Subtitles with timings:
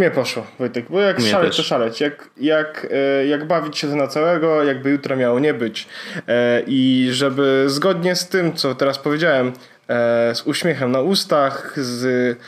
[0.00, 1.66] Mnie poszło, Wojtek, bo jak Mnie szaleć, to też.
[1.66, 2.00] szaleć.
[2.00, 5.88] Jak, jak, e, jak bawić się to na całego, jakby jutro miało nie być.
[6.28, 9.52] E, I żeby zgodnie z tym, co teraz powiedziałem,
[9.88, 12.38] e, z uśmiechem na ustach, z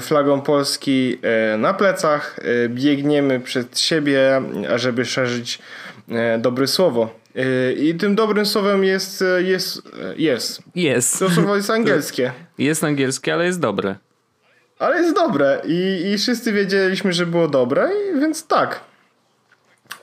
[0.00, 1.18] flagą Polski
[1.58, 2.36] na plecach,
[2.68, 5.58] biegniemy przed siebie, ażeby szerzyć
[6.38, 7.14] dobre słowo.
[7.76, 9.82] I tym dobrym słowem jest, jest,
[10.16, 10.62] jest.
[10.74, 11.18] Jest.
[11.18, 12.32] To słowo jest angielskie.
[12.58, 13.94] Jest angielskie, ale jest dobre.
[14.80, 18.80] Ale jest dobre i, i wszyscy wiedzieliśmy, że było dobre, i, więc tak.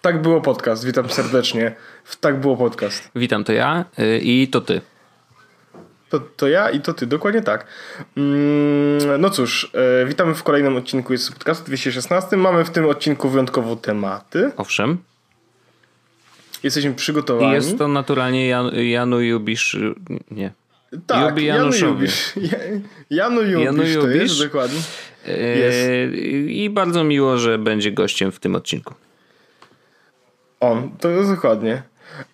[0.01, 0.85] Tak było podcast.
[0.85, 1.75] Witam serdecznie.
[2.03, 3.09] W Tak było podcast.
[3.15, 4.81] Witam, to ja y, i to ty.
[6.09, 7.67] To, to ja i to ty, dokładnie tak.
[8.17, 12.37] Mm, no cóż, e, witamy w kolejnym odcinku jest podcastu 216.
[12.37, 14.51] Mamy w tym odcinku wyjątkowo tematy.
[14.57, 14.97] Owszem.
[16.63, 17.53] Jesteśmy przygotowani.
[17.53, 19.73] jest to naturalnie Jan, Janu Jubisz...
[19.73, 19.95] y,
[20.31, 20.51] Nie.
[21.07, 21.91] Tak, Jubi Janu Januszowi.
[21.91, 22.33] Jubisz.
[23.09, 24.21] Janu Jubisz, Janu to Jubisz.
[24.21, 24.79] jest dokładnie.
[25.27, 25.87] Jest.
[25.87, 26.11] Y,
[26.49, 28.93] I bardzo miło, że będzie gościem w tym odcinku.
[30.59, 31.83] On, to jest dokładnie.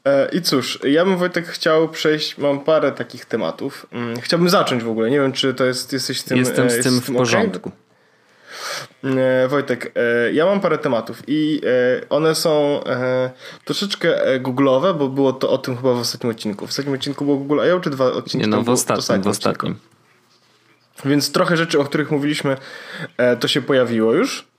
[0.06, 3.86] E, I cóż, ja bym Wojtek chciał przejść, mam parę takich tematów.
[3.92, 6.70] Mm, Chciałbym zacząć w ogóle, nie wiem czy to jest, jesteś z tym Jestem e,
[6.70, 7.70] z tym w porządku.
[7.70, 7.83] E,
[9.48, 13.32] Wojtek, e, ja mam parę tematów i e, one są e,
[13.66, 16.68] troszeczkę e, googlowe, bo było to o tym chyba w ostatnim odcinku.
[16.68, 17.80] W ostatnim odcinku było Google I.O.
[17.80, 18.38] czy dwa odcinki?
[18.38, 19.30] Nie no, w ostatnim, w odcinku.
[19.30, 19.76] ostatnim.
[21.06, 22.58] Więc trochę rzeczy, o których mówiliśmy,
[23.18, 24.53] e, to się pojawiło już.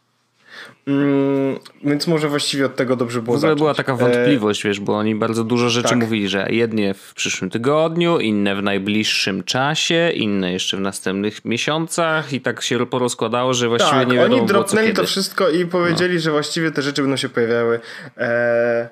[0.87, 3.59] Mm, więc może właściwie od tego dobrze było W ogóle zacząć.
[3.61, 5.99] była taka E, wątpliwość, wiesz, bo oni bardzo dużo rzeczy tak.
[5.99, 12.33] mówili, że jednie w przyszłym tygodniu, inne w najbliższym czasie, inne jeszcze w następnych miesiącach
[12.33, 16.21] i tak się porozkładało, że właściwie tak, nie wiadomo oni dropnęli to wszystko i powiedzieli,
[16.21, 17.81] że właściwie te rzeczy będą się pojawiały
[18.17, 18.89] e,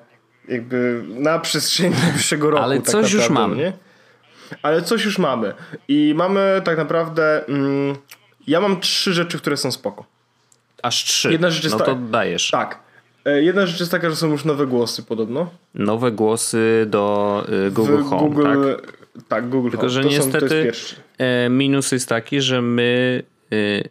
[0.48, 2.62] jakby na przestrzeni najbliższego roku.
[2.62, 3.56] Ale tak coś już mamy.
[3.56, 3.72] Nie?
[4.62, 5.52] Ale coś już mamy.
[5.88, 7.46] I mamy tak naprawdę...
[7.48, 7.96] Mm,
[8.46, 10.11] ja mam trzy rzeczy, które są spoko.
[10.82, 11.32] Aż trzy.
[11.32, 12.50] Jedna rzecz jest no to dajesz.
[12.50, 12.78] Tak.
[13.24, 15.50] E, jedna rzecz jest taka, że są już nowe głosy podobno.
[15.74, 18.92] Nowe głosy do y, Google w Home, Google, tak?
[19.28, 19.48] tak?
[19.48, 19.90] Google Tylko, Home.
[19.90, 20.96] że to Są, to niestety jest pierwszy.
[21.18, 23.22] e, minus jest taki, że my
[23.52, 23.82] y,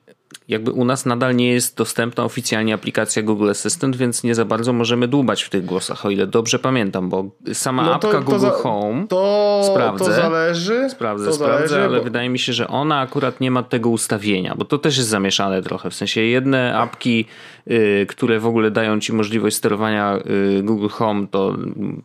[0.47, 4.73] jakby u nas nadal nie jest dostępna oficjalnie aplikacja Google Assistant, więc nie za bardzo
[4.73, 8.49] możemy dłubać w tych głosach, o ile dobrze pamiętam, bo sama No apka Google za-
[8.49, 10.05] Home To, Sprawdzę.
[10.05, 10.89] to zależy.
[10.89, 13.89] Sprawdzę, to sprawdzę, zależy, ale bo- wydaje mi się, że ona akurat nie ma tego
[13.89, 15.89] ustawienia, bo to też jest zamieszane trochę.
[15.89, 17.25] W sensie jedne apki,
[18.07, 20.17] które w ogóle dają ci możliwość sterowania
[20.59, 21.57] y, Google Home, to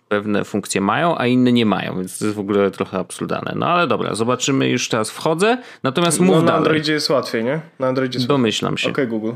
[0.08, 3.52] pewne funkcje mają, a inne nie mają, więc to jest w ogóle trochę absurdalne.
[3.56, 5.58] No ale dobra, zobaczymy, już teraz wchodzę.
[5.82, 6.58] Natomiast mów no, na dalej.
[6.58, 7.60] Androidzie jest łatwiej, nie?
[7.78, 8.90] Na Androidzie jest Domyślam się.
[8.90, 9.32] OK Google.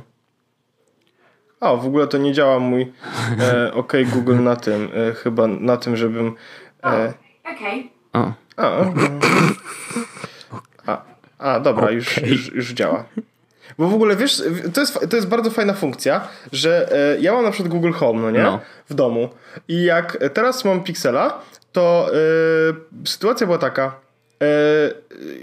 [1.60, 2.92] A, w ogóle to nie działa mój
[3.40, 6.34] e, OK Google na tym, e, chyba na tym, żebym...
[6.84, 7.12] E,
[7.60, 7.90] Okay.
[8.12, 8.84] O, a,
[10.92, 11.02] a,
[11.38, 13.04] a, dobra, już, już, już działa.
[13.80, 14.42] Bo w ogóle wiesz,
[14.74, 18.22] to jest, to jest bardzo fajna funkcja, że e, ja mam na przykład Google Home,
[18.22, 18.42] no nie?
[18.42, 18.60] No.
[18.88, 19.28] W domu.
[19.68, 21.40] I jak teraz mam Pixela,
[21.72, 24.00] to e, sytuacja była taka.
[24.42, 24.46] E,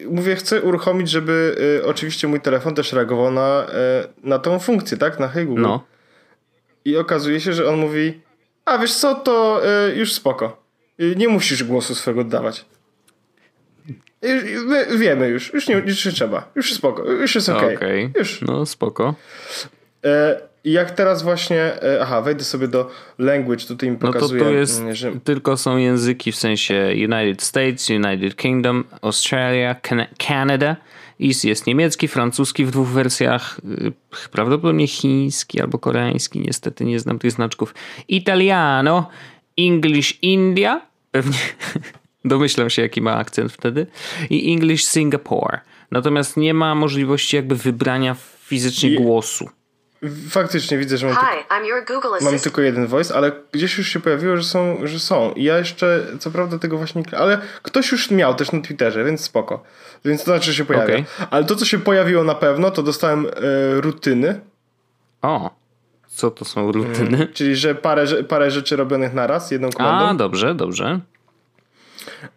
[0.09, 4.97] mówię, chcę uruchomić, żeby e, oczywiście mój telefon też reagował na, e, na tą funkcję,
[4.97, 5.19] tak?
[5.19, 5.61] Na Hey Google.
[5.61, 5.83] no.
[6.85, 8.21] I okazuje się, że on mówi,
[8.65, 10.63] a wiesz co, to y, już spoko.
[11.15, 12.65] Nie musisz głosu swego oddawać.
[14.65, 16.51] My wiemy już, już nie, już nie trzeba.
[16.55, 17.75] Już spoko, już jest okej.
[17.75, 18.09] Okej.
[18.15, 18.41] Już.
[18.41, 19.15] No spoko.
[20.05, 24.13] E, I jak teraz właśnie, e, aha, wejdę sobie do language, tutaj mi No to
[24.13, 29.75] pokazuje, tu jest, mm, że tylko są języki w sensie United States, United Kingdom, Australia,
[29.81, 30.75] Can- Canada.
[31.19, 33.91] I jest niemiecki, francuski w dwóch wersjach, y,
[34.31, 37.73] prawdopodobnie chiński albo koreański, niestety nie znam tych znaczków.
[38.07, 39.09] Italiano,
[39.57, 40.81] English India,
[41.11, 41.37] pewnie
[42.25, 43.87] domyślam się jaki ma akcent wtedy,
[44.29, 45.59] i English Singapore.
[45.91, 49.49] Natomiast nie ma możliwości jakby wybrania fizycznie Je- głosu.
[50.29, 53.77] faktycznie widzę, że mam, tylko, Hi, I'm your Google mam tylko jeden voice, ale gdzieś
[53.77, 55.31] już się pojawiło, że są, że są.
[55.33, 59.03] I ja jeszcze, co prawda tego właśnie, nie- ale ktoś już miał też na Twitterze,
[59.03, 59.63] więc spoko.
[60.05, 60.93] Więc to znaczy, że się pojawia.
[60.93, 61.05] Okej.
[61.29, 63.31] Ale to, co się pojawiło na pewno, to dostałem e,
[63.81, 64.39] rutyny,
[65.21, 65.49] O,
[66.07, 67.27] co to są rutyny?
[67.33, 70.05] Czyli, że parę, parę rzeczy robionych naraz, jedną komendą.
[70.05, 70.99] A, dobrze, dobrze.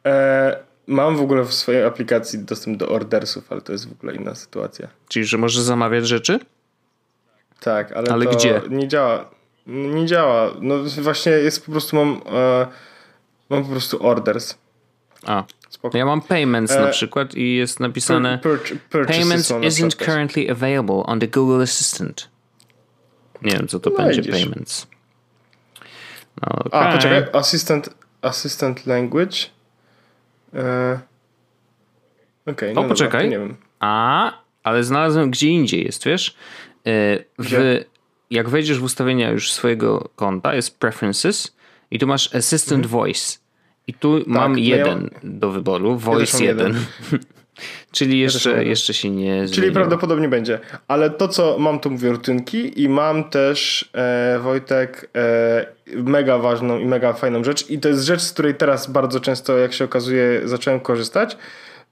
[0.07, 0.57] E,
[0.87, 4.35] mam w ogóle w swojej aplikacji dostęp do ordersów, ale to jest w ogóle inna
[4.35, 4.89] sytuacja.
[5.09, 6.39] Czyli, że możesz zamawiać rzeczy?
[7.61, 8.61] Tak, ale, Ale to gdzie?
[8.71, 9.31] nie działa.
[9.67, 10.51] Nie działa.
[10.61, 12.67] No właśnie jest po prostu mam, e,
[13.51, 14.55] mam po prostu orders.
[15.27, 15.45] A.
[15.69, 15.99] Spoko.
[15.99, 21.03] Ja mam payments E, na przykład i jest napisane Pur- pur- Payments isn't currently available
[21.07, 22.29] on the Google Assistant.
[23.43, 24.41] Nie wiem, co to No będzie widzisz.
[24.41, 24.87] payments.
[26.43, 26.93] No, A, okej.
[26.97, 27.25] poczekaj.
[27.41, 27.91] Assistant,
[28.23, 29.37] assistant language.
[30.55, 31.01] E,
[32.47, 33.25] Okej, no O, dobra, poczekaj.
[33.25, 33.57] to nie wiem.
[33.81, 34.33] A,
[34.63, 36.37] ale znalazłem gdzie indziej jest, wiesz?
[37.39, 37.85] w,
[38.31, 41.57] jak wejdziesz w ustawienia już swojego konta, jest Preferences
[41.91, 42.89] i tu masz Assistant mhm.
[42.89, 43.39] Voice.
[43.87, 45.21] I tu tak, mam jeden ja...
[45.23, 46.85] do wyboru, Voice ja 1.
[47.93, 49.55] Czyli jeszcze, jeszcze się nie zmieniło.
[49.55, 50.59] Czyli prawdopodobnie będzie.
[50.89, 56.79] Ale to, co mam, tu mówię rutynki i mam też, e, Wojtek, e, mega ważną
[56.79, 59.85] i mega fajną rzecz i to jest rzecz, z której teraz bardzo często, jak się
[59.85, 61.37] okazuje, zacząłem korzystać.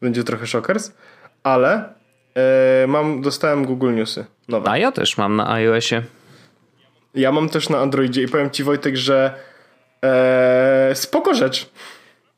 [0.02, 0.92] Będzie trochę szokers,
[1.42, 1.94] ale
[2.34, 4.70] e, mam, dostałem Google Newsy nowe.
[4.70, 6.02] A ja też mam na iOSie.
[7.14, 9.34] Ja mam też na Androidzie i powiem ci Wojtek, że
[10.04, 11.70] e, spoko rzecz.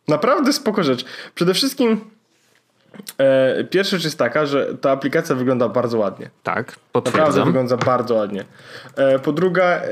[0.08, 1.04] Naprawdę spoko rzecz.
[1.34, 2.00] Przede wszystkim
[3.18, 6.30] E, pierwsza rzecz jest taka, że ta aplikacja wygląda bardzo ładnie.
[6.42, 7.20] Tak, potwierdzam.
[7.20, 8.44] Naprawdę wygląda bardzo ładnie.
[8.96, 9.90] E, po drugie, e,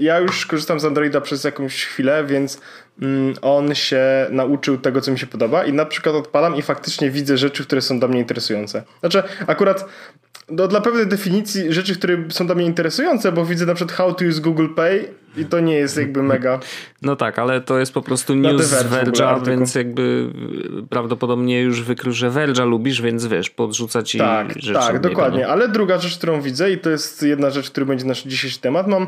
[0.00, 2.60] ja już korzystam z Androida przez jakąś chwilę, więc
[3.02, 7.10] mm, on się nauczył tego, co mi się podoba i na przykład odpalam i faktycznie
[7.10, 8.82] widzę rzeczy, które są dla mnie interesujące.
[9.00, 9.84] Znaczy, akurat
[10.50, 14.14] no, dla pewnej definicji rzeczy, które są dla mnie interesujące, bo widzę na przykład how
[14.14, 16.60] to use Google Pay i to nie jest jakby mega.
[17.02, 20.30] No tak, ale to jest po prostu news z Verge'a, więc jakby
[20.90, 24.72] prawdopodobnie już wykrył, że Verge'a lubisz, więc wiesz, podrzuca ci tak, rzeczy.
[24.72, 25.48] Tak, dokładnie.
[25.48, 28.86] Ale druga rzecz, którą widzę i to jest jedna rzecz, który będzie nasz dzisiejszy temat,
[28.86, 29.06] mam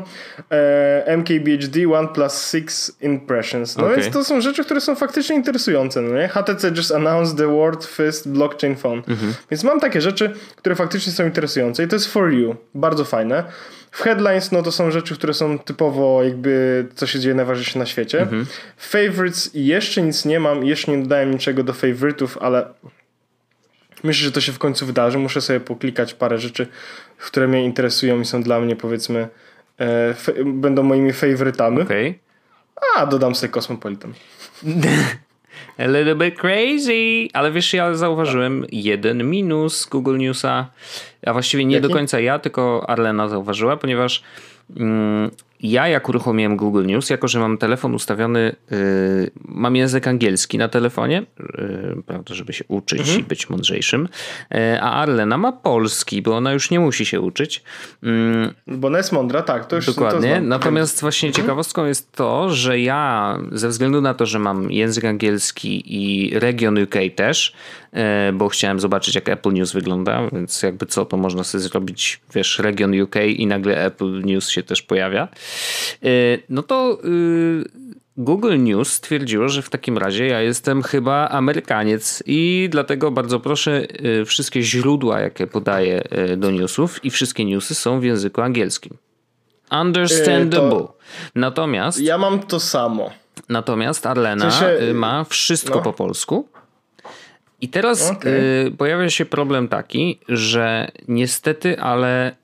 [0.51, 2.67] e, MKBHD OnePlus 6
[3.01, 3.77] Impressions.
[3.77, 4.01] No okay.
[4.01, 6.01] więc to są rzeczy, które są faktycznie interesujące.
[6.01, 6.27] No nie?
[6.27, 9.01] HTC just announced the world first blockchain phone.
[9.07, 9.33] Mhm.
[9.51, 12.55] Więc mam takie rzeczy, które faktycznie są interesujące i to jest for you.
[12.75, 13.43] Bardzo fajne.
[13.93, 17.85] W headlines no to są rzeczy, które są typowo jakby co się dzieje najważniejsze na
[17.85, 18.21] świecie.
[18.21, 18.45] Mhm.
[18.77, 22.65] Favorites jeszcze nic nie mam, jeszcze nie dodałem niczego do favorytów, ale
[24.03, 25.17] myślę, że to się w końcu wydarzy.
[25.17, 26.67] Muszę sobie poklikać parę rzeczy,
[27.17, 29.27] które mnie interesują i są dla mnie powiedzmy
[29.79, 31.81] e, będą moimi faworytami.
[31.81, 32.19] Okay.
[32.95, 34.13] A, dodam sobie Cosmopolitan.
[35.77, 37.27] A little bit crazy.
[37.33, 40.69] Ale wiesz, ja zauważyłem jeden minus Google Newsa.
[41.25, 41.87] A właściwie nie Jaki?
[41.87, 44.23] do końca ja, tylko Arlena zauważyła, ponieważ
[44.77, 45.31] mm,
[45.63, 50.67] ja jak uruchomiłem Google News, jako że mam telefon ustawiony, yy, mam język angielski na
[50.67, 53.19] telefonie, yy, prawda, żeby się uczyć mhm.
[53.19, 54.09] i być mądrzejszym,
[54.51, 57.63] yy, a Arlena ma polski, bo ona już nie musi się uczyć.
[58.03, 61.43] Mm, bo ona jest mądra, tak, to już Dokładnie, to natomiast właśnie mhm.
[61.43, 66.77] ciekawostką jest to, że ja ze względu na to, że mam język angielski i region
[66.77, 67.53] UK też,
[67.93, 68.01] yy,
[68.33, 72.59] bo chciałem zobaczyć jak Apple News wygląda, więc jakby co, to można sobie zrobić, wiesz,
[72.59, 75.27] region UK i nagle Apple News się też pojawia.
[76.03, 77.63] Y, no to y,
[78.17, 83.87] Google News stwierdziło, że w takim razie ja jestem chyba Amerykaniec i dlatego bardzo proszę
[84.21, 86.03] y, wszystkie źródła, jakie podaję
[86.37, 88.97] do newsów i wszystkie newsy są w języku angielskim.
[89.81, 90.69] Understandable.
[90.69, 90.97] To...
[91.35, 91.99] Natomiast...
[91.99, 93.11] Ja mam to samo.
[93.49, 94.93] Natomiast Arlena w sensie...
[94.93, 95.81] ma wszystko no.
[95.81, 96.47] po polsku.
[97.61, 98.71] I teraz okay.
[98.77, 102.35] pojawia się problem taki, że niestety, ale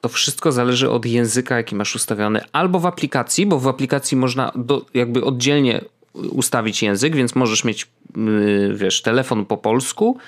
[0.00, 4.52] to wszystko zależy od języka, jaki masz ustawiony, albo w aplikacji, bo w aplikacji można
[4.54, 5.80] do, jakby oddzielnie
[6.14, 10.18] ustawić język, więc możesz mieć, y, wiesz, telefon po polsku,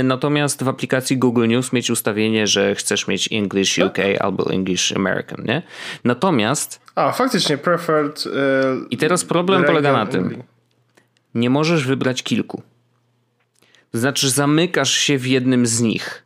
[0.00, 4.20] y, natomiast w aplikacji Google News mieć ustawienie, że chcesz mieć English UK tak.
[4.20, 5.62] albo English American, nie?
[6.04, 6.80] Natomiast...
[6.94, 8.26] A, faktycznie, preferred...
[8.26, 8.32] Yy,
[8.90, 10.42] I teraz problem polega na tym,
[11.34, 12.62] nie możesz wybrać kilku.
[13.92, 16.24] To znaczy zamykasz się w jednym z nich.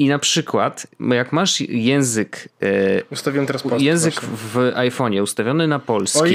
[0.00, 2.48] I na przykład, jak masz język.
[2.62, 3.84] E, Ustawiłem teraz polski.
[3.84, 6.34] Język w iPhone'ie ustawiony na polski.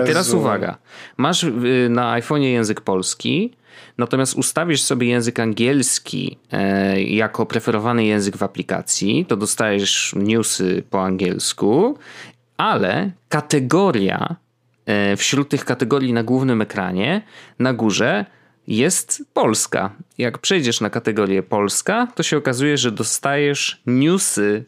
[0.00, 0.76] I teraz uwaga.
[1.16, 1.46] Masz
[1.90, 3.56] na iPhone'ie język polski,
[3.98, 11.04] natomiast ustawisz sobie język angielski e, jako preferowany język w aplikacji, to dostajesz newsy po
[11.04, 11.98] angielsku,
[12.56, 14.36] ale kategoria
[14.86, 17.22] e, wśród tych kategorii na głównym ekranie
[17.58, 18.24] na górze
[18.70, 19.90] jest Polska.
[20.18, 24.64] Jak przejdziesz na kategorię Polska, to się okazuje, że dostajesz newsy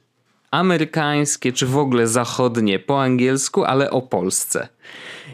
[0.50, 4.68] amerykańskie czy w ogóle zachodnie po angielsku, ale o Polsce.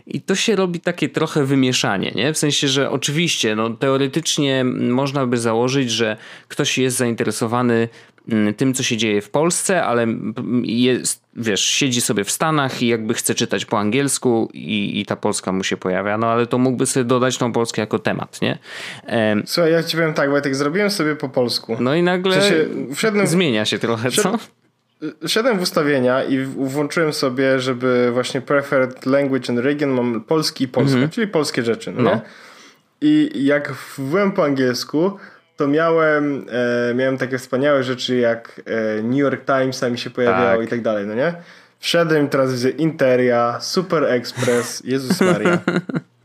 [0.06, 2.32] I to się robi takie trochę wymieszanie, nie?
[2.32, 6.16] W sensie, że oczywiście, no, teoretycznie można by założyć, że
[6.48, 7.88] ktoś jest zainteresowany
[8.56, 10.06] tym, co się dzieje w Polsce, ale
[10.62, 15.16] jest, wiesz, siedzi sobie w Stanach i jakby chce czytać po angielsku i, i ta
[15.16, 18.58] Polska mu się pojawia, no ale to mógłby sobie dodać tą Polskę jako temat, nie?
[19.46, 21.76] Słuchaj, ja ci powiem tak, Wojtek, zrobiłem sobie po polsku.
[21.80, 22.40] No i nagle
[22.94, 24.38] wszedłem, zmienia się trochę, wszedł, co?
[25.28, 30.68] Szedłem w ustawienia i włączyłem sobie, żeby właśnie preferred language and region mam polski i
[30.68, 31.12] polska, mm -hmm.
[31.12, 31.92] czyli polskie rzeczy.
[31.92, 32.02] No.
[32.02, 32.20] no.
[33.00, 35.18] I jak byłem po angielsku,
[35.58, 36.46] to miałem,
[36.90, 40.66] e, miałem takie wspaniałe rzeczy jak e, New York Times mi się pojawiało tak.
[40.66, 41.34] i tak dalej, no nie?
[41.78, 45.58] Wszedłem teraz widzę Interia, Super Express, Jezus Maria.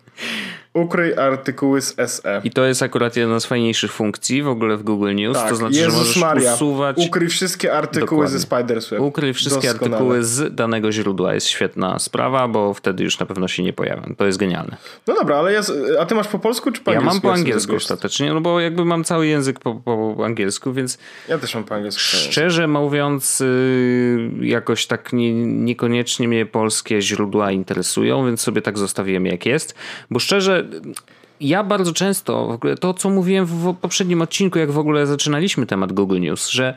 [0.74, 2.42] Ukryj artykuły z SE.
[2.44, 5.38] I to jest akurat jedna z fajniejszych funkcji w ogóle w Google News.
[5.38, 6.54] Tak, to znaczy, Jezus że możesz Maria.
[6.54, 6.98] usuwać.
[7.08, 8.40] Ukryj wszystkie artykuły Dokładnie.
[8.40, 9.00] ze Spider's Web.
[9.02, 9.96] Ukryj wszystkie Doskonale.
[9.96, 11.34] artykuły z danego źródła.
[11.34, 14.16] Jest świetna sprawa, bo wtedy już na pewno się nie pojawią.
[14.18, 14.78] To jest genialne.
[15.08, 15.62] No dobra, ale ja,
[16.00, 17.28] a ty masz po polsku czy po Ja angielsku?
[17.28, 20.98] mam po angielsku ostatecznie, no bo jakby mam cały język po, po angielsku, więc
[21.30, 22.02] Ja też mam po angielsku.
[22.02, 29.26] Szczerze mówiąc, y, jakoś tak nie, niekoniecznie mnie polskie źródła interesują, więc sobie tak zostawiłem
[29.26, 29.76] jak jest.
[30.10, 30.63] Bo szczerze,
[31.40, 36.20] ja bardzo często, to co mówiłem w poprzednim odcinku, jak w ogóle zaczynaliśmy temat Google
[36.20, 36.74] News, że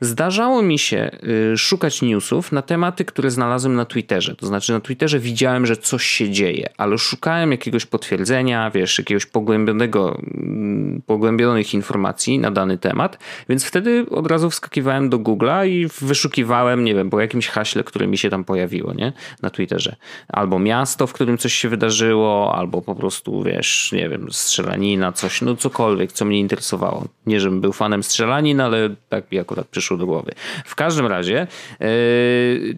[0.00, 1.10] Zdarzało mi się
[1.52, 4.34] y, szukać newsów na tematy, które znalazłem na Twitterze.
[4.34, 9.26] To znaczy, na Twitterze widziałem, że coś się dzieje, ale szukałem jakiegoś potwierdzenia, wiesz, jakiegoś
[9.26, 15.88] pogłębionego, mm, pogłębionych informacji na dany temat, więc wtedy od razu wskakiwałem do Google'a i
[16.00, 19.12] wyszukiwałem, nie wiem, po jakimś haśle, które mi się tam pojawiło, nie?
[19.42, 19.96] Na Twitterze.
[20.28, 25.42] Albo miasto, w którym coś się wydarzyło, albo po prostu, wiesz, nie wiem, strzelanina, coś,
[25.42, 27.04] no cokolwiek, co mnie interesowało.
[27.26, 30.32] Nie, żebym był fanem strzelanin, ale tak mi akurat przyszło do głowy.
[30.64, 31.46] W każdym razie
[31.80, 31.86] yy,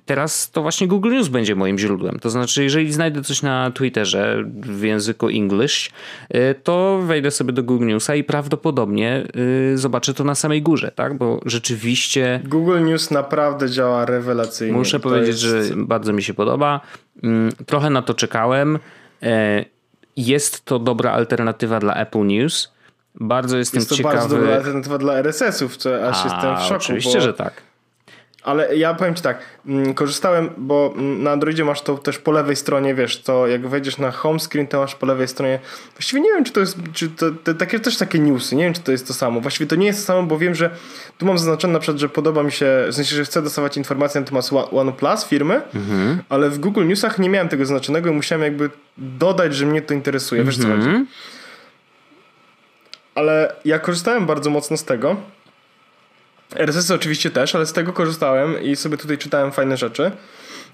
[0.07, 2.19] teraz to właśnie Google News będzie moim źródłem.
[2.19, 5.91] To znaczy, jeżeli znajdę coś na Twitterze w języku English,
[6.35, 9.27] yy, to wejdę sobie do Google Newsa i prawdopodobnie
[9.71, 11.15] yy, zobaczę to na samej górze, tak?
[11.19, 14.79] Bo rzeczywiście Google News naprawdę działa rewelacyjnie.
[14.79, 16.81] Muszę To powiedzieć, jest- że bardzo mi się podoba.
[17.23, 18.79] Mm, Trochę na to czekałem.
[19.23, 19.65] E,
[20.17, 22.73] Jest to dobra alternatywa dla Apple News.
[23.15, 24.17] Bardzo jestem Jest to ciekawy.
[24.17, 26.75] bardzo dobra alternatywa dla RSS-ów, co aż jestem w szoku.
[26.75, 27.25] Oczywiście, bo...
[27.25, 27.53] że tak.
[28.43, 32.57] Ale ja powiem ci tak, mm, korzystałem, bo na Androidzie masz to też po lewej
[32.57, 35.59] stronie, wiesz, to jak wejdziesz na home screen, to masz po lewej stronie,
[35.95, 38.81] właściwie nie wiem, czy to jest, czy to, takie, też takie newsy, nie wiem, czy
[38.81, 39.41] to jest to samo.
[39.41, 40.71] Właściwie to nie jest to samo, bo wiem, że
[41.19, 44.21] tu mam zaznaczone na przykład, że podoba mi się, w sensie, że chcę dostawać informacje
[44.21, 45.63] na temat One- OnePlus firmy,
[46.29, 49.95] ale w Google Newsach nie miałem tego zaznaczonego i musiałem jakby dodać, że mnie to
[49.95, 50.89] interesuje, wiesz co chodzi.
[53.15, 55.17] Ale ja korzystałem bardzo mocno z tego.
[56.57, 60.11] RSS oczywiście też, ale z tego korzystałem i sobie tutaj czytałem fajne rzeczy.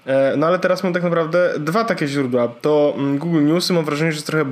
[0.05, 2.47] E, No ale teraz mam tak naprawdę dwa takie źródła.
[2.61, 4.45] To mm, Google Newsy mam wrażenie, że jest trochę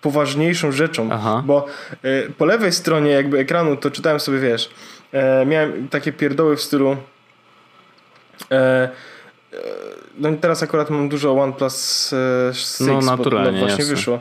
[0.00, 1.42] poważniejszą rzeczą, Aha.
[1.46, 1.66] bo
[2.02, 4.70] e, po lewej stronie jakby ekranu to czytałem sobie, wiesz,
[5.12, 6.96] e, miałem takie pierdoły w stylu
[10.18, 13.94] no i teraz akurat mam dużo OnePlus e, 6, No, bo naturalnie, no, właśnie jasne.
[13.94, 14.20] wyszło.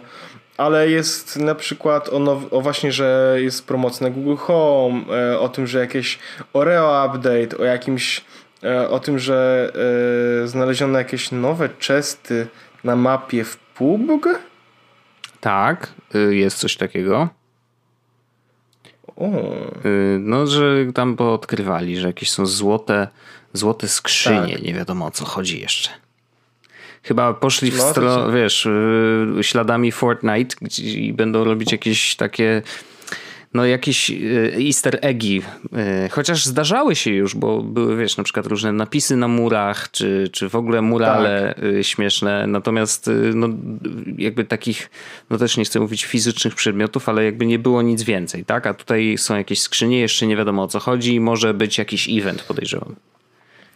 [0.61, 5.39] Ale jest na przykład o, now, o właśnie, że jest promocja na Google Home, e,
[5.39, 6.19] o tym, że jakieś
[6.53, 8.25] Oreo update, o jakimś,
[8.63, 9.71] e, o tym, że
[10.43, 12.47] e, znaleziono jakieś nowe chesty
[12.83, 14.27] na mapie w PUBG.
[15.39, 17.29] Tak, y, jest coś takiego.
[19.15, 19.29] O,
[19.85, 23.07] Y, No, że tam odkrywali, że jakieś są złote,
[23.53, 24.53] złote skrzynie.
[24.53, 24.63] Tak.
[24.63, 25.89] Nie wiadomo o co chodzi jeszcze.
[27.03, 32.61] Chyba poszli w No, stronę, wiesz, y, śladami Fortnite gdzie- i będą robić jakieś takie
[33.53, 35.41] no jakieś y, easter eggi,
[36.05, 40.29] y, chociaż zdarzały się już, bo były, wiesz, na przykład różne napisy na murach, czy,
[40.31, 41.85] czy w ogóle murale Tak.
[41.85, 43.47] śmieszne, natomiast no,
[44.17, 44.89] jakby takich,
[45.29, 48.67] no też nie chcę mówić fizycznych przedmiotów, ale jakby nie było nic więcej, tak?
[48.67, 52.41] A tutaj są jakieś skrzynie, jeszcze nie wiadomo o co chodzi, może być jakiś event,
[52.43, 52.95] podejrzewam.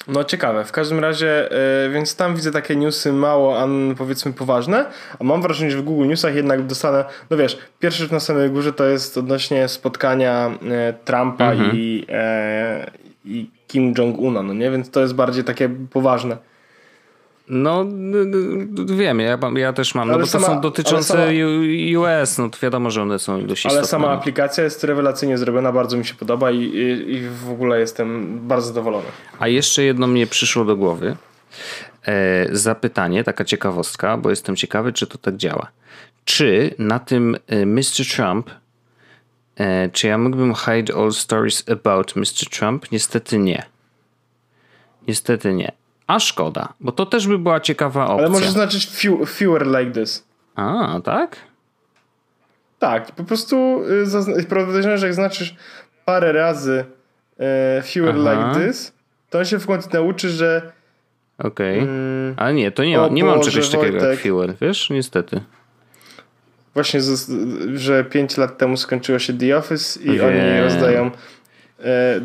[0.07, 1.51] No ciekawe, w każdym razie,
[1.85, 4.85] e, więc tam widzę takie newsy mało, an, powiedzmy poważne,
[5.19, 8.49] a mam wrażenie, że w Google Newsach jednak dostanę, no wiesz, pierwsza rzecz na samej
[8.49, 12.91] górze to jest odnośnie spotkania e, Trumpa i, e,
[13.25, 16.37] i Kim Jong-una, no nie, więc to jest bardziej takie poważne.
[17.49, 17.85] No,
[18.85, 22.57] wiem, ja, ja też mam, no bo to sama- są dotyczące sama- US, no to
[22.61, 23.87] wiadomo, że one są dość Ale istotne.
[23.89, 28.39] sama aplikacja jest rewelacyjnie zrobiona, bardzo mi się podoba i, i, i w ogóle jestem
[28.47, 29.05] bardzo zadowolony.
[29.39, 31.15] A jeszcze jedno mnie przyszło do głowy.
[32.07, 35.67] E, zapytanie, taka ciekawostka, bo jestem ciekawy, czy to tak działa.
[36.25, 38.05] Czy na tym e, Mr.
[38.15, 38.49] Trump,
[39.57, 42.49] e, czy ja mógłbym hide all stories about Mr.
[42.51, 42.91] Trump?
[42.91, 43.63] Niestety nie.
[45.07, 45.71] Niestety nie.
[46.07, 48.17] A szkoda, bo to też by była ciekawa opcja.
[48.17, 50.23] Ale możesz znaczyć few, fewer like this.
[50.55, 51.37] A, tak?
[52.79, 53.81] Tak, po prostu
[54.39, 55.55] y, podejrzewam, że jak znaczysz
[56.05, 56.85] parę razy
[57.79, 58.31] y, fewer Aha.
[58.53, 58.93] like this,
[59.29, 60.71] to on się w końcu nauczy, że
[61.37, 61.79] Okej.
[61.79, 64.19] mm, Ale nie, to nie, ma, nie mam czegoś takiego jak Wojtek.
[64.19, 64.89] fuel, wiesz?
[64.89, 65.41] Niestety.
[66.73, 67.31] właśnie, z,
[67.75, 70.25] że 5 lat temu skończyło się The Office i Wiem.
[70.25, 71.11] oni rozdają e,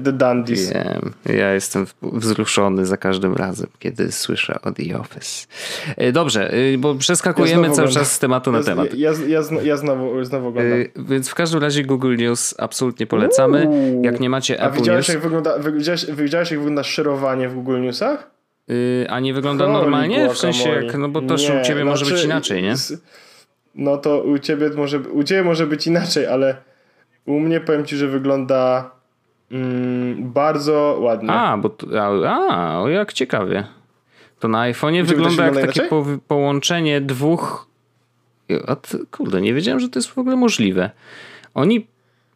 [0.05, 0.73] The Dandies.
[0.73, 1.13] Wiem.
[1.39, 5.47] Ja jestem wzruszony za każdym razem, kiedy słyszę o The Office.
[5.97, 8.03] E, Dobrze, y, bo przeskakujemy znowu cały oglądam.
[8.05, 8.95] czas z tematu na Ja, temat.
[8.95, 10.79] ja, ja, ja znowu, znowu oglądam.
[10.79, 13.67] Y, Więc w każdym razie Google News absolutnie polecamy.
[13.69, 14.03] Uuu.
[14.05, 17.55] Jak nie macie A widziałeś News, jak, wygląda, wy- widziałeś, widziałeś, jak wygląda szerowanie w
[17.55, 18.31] Google Newsach?
[18.71, 20.29] y, a nie wygląda Holy normalnie?
[20.29, 22.75] W sensie, jak, no bo też Nie, u ciebie może być znaczy, inaczej, nie?
[23.75, 26.57] no to u ciebie może, u ciebie może być inaczej, ale
[27.27, 28.91] u mnie powiem ci, że wygląda
[29.51, 31.31] mm, bardzo ładnie.
[31.31, 31.87] A, bo to,
[32.29, 33.65] a, a, jak ciekawie.
[34.39, 37.67] To na iPhone'ie wygląda jak takie po, połączenie dwóch.
[38.67, 38.77] A
[39.11, 40.91] kurde, nie wiedziałem, że to jest w ogóle możliwe.
[41.55, 41.87] Oni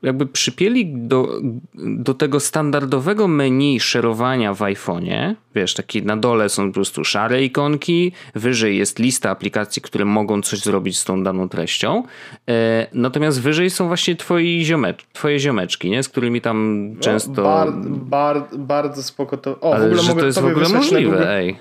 [0.05, 1.41] jakby przypieli do,
[1.75, 7.45] do tego standardowego menu szerowania w iPhone'ie, wiesz, taki na dole są po prostu szare
[7.45, 12.03] ikonki, wyżej jest lista aplikacji, które mogą coś zrobić z tą daną treścią,
[12.49, 16.03] e, natomiast wyżej są właśnie twoi ziomecz, twoje ziomeczki, nie?
[16.03, 17.43] z którymi tam no, często...
[17.43, 19.61] Bar, bar, bardzo spoko to...
[19.61, 21.57] O, Ale w ogóle że to jest w ogóle możliwe, ej.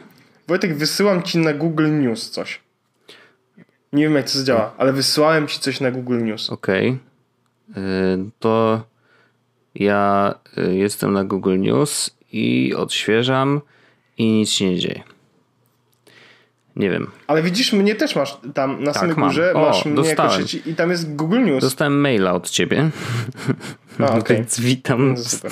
[0.48, 2.60] Wojtek, wysyłam ci na Google News coś.
[3.94, 6.50] Nie wiem jak to zadziała, ale wysyłałem ci coś na Google News.
[6.50, 6.90] Okej.
[6.90, 7.13] Okay.
[7.70, 7.74] Y,
[8.40, 8.84] to
[9.76, 13.62] ja y, jestem na Google News i odświeżam
[14.18, 15.04] i nic się nie dzieje.
[16.76, 17.08] Nie wiem.
[17.28, 20.42] Ale widzisz, mnie też masz tam na tak, samej górze, o, masz mnie dostałem.
[20.42, 21.62] jako i tam jest Google News.
[21.62, 22.90] Dostałem maila od ciebie.
[24.00, 24.38] A, okay.
[24.38, 25.10] Więc witam.
[25.10, 25.52] No, super.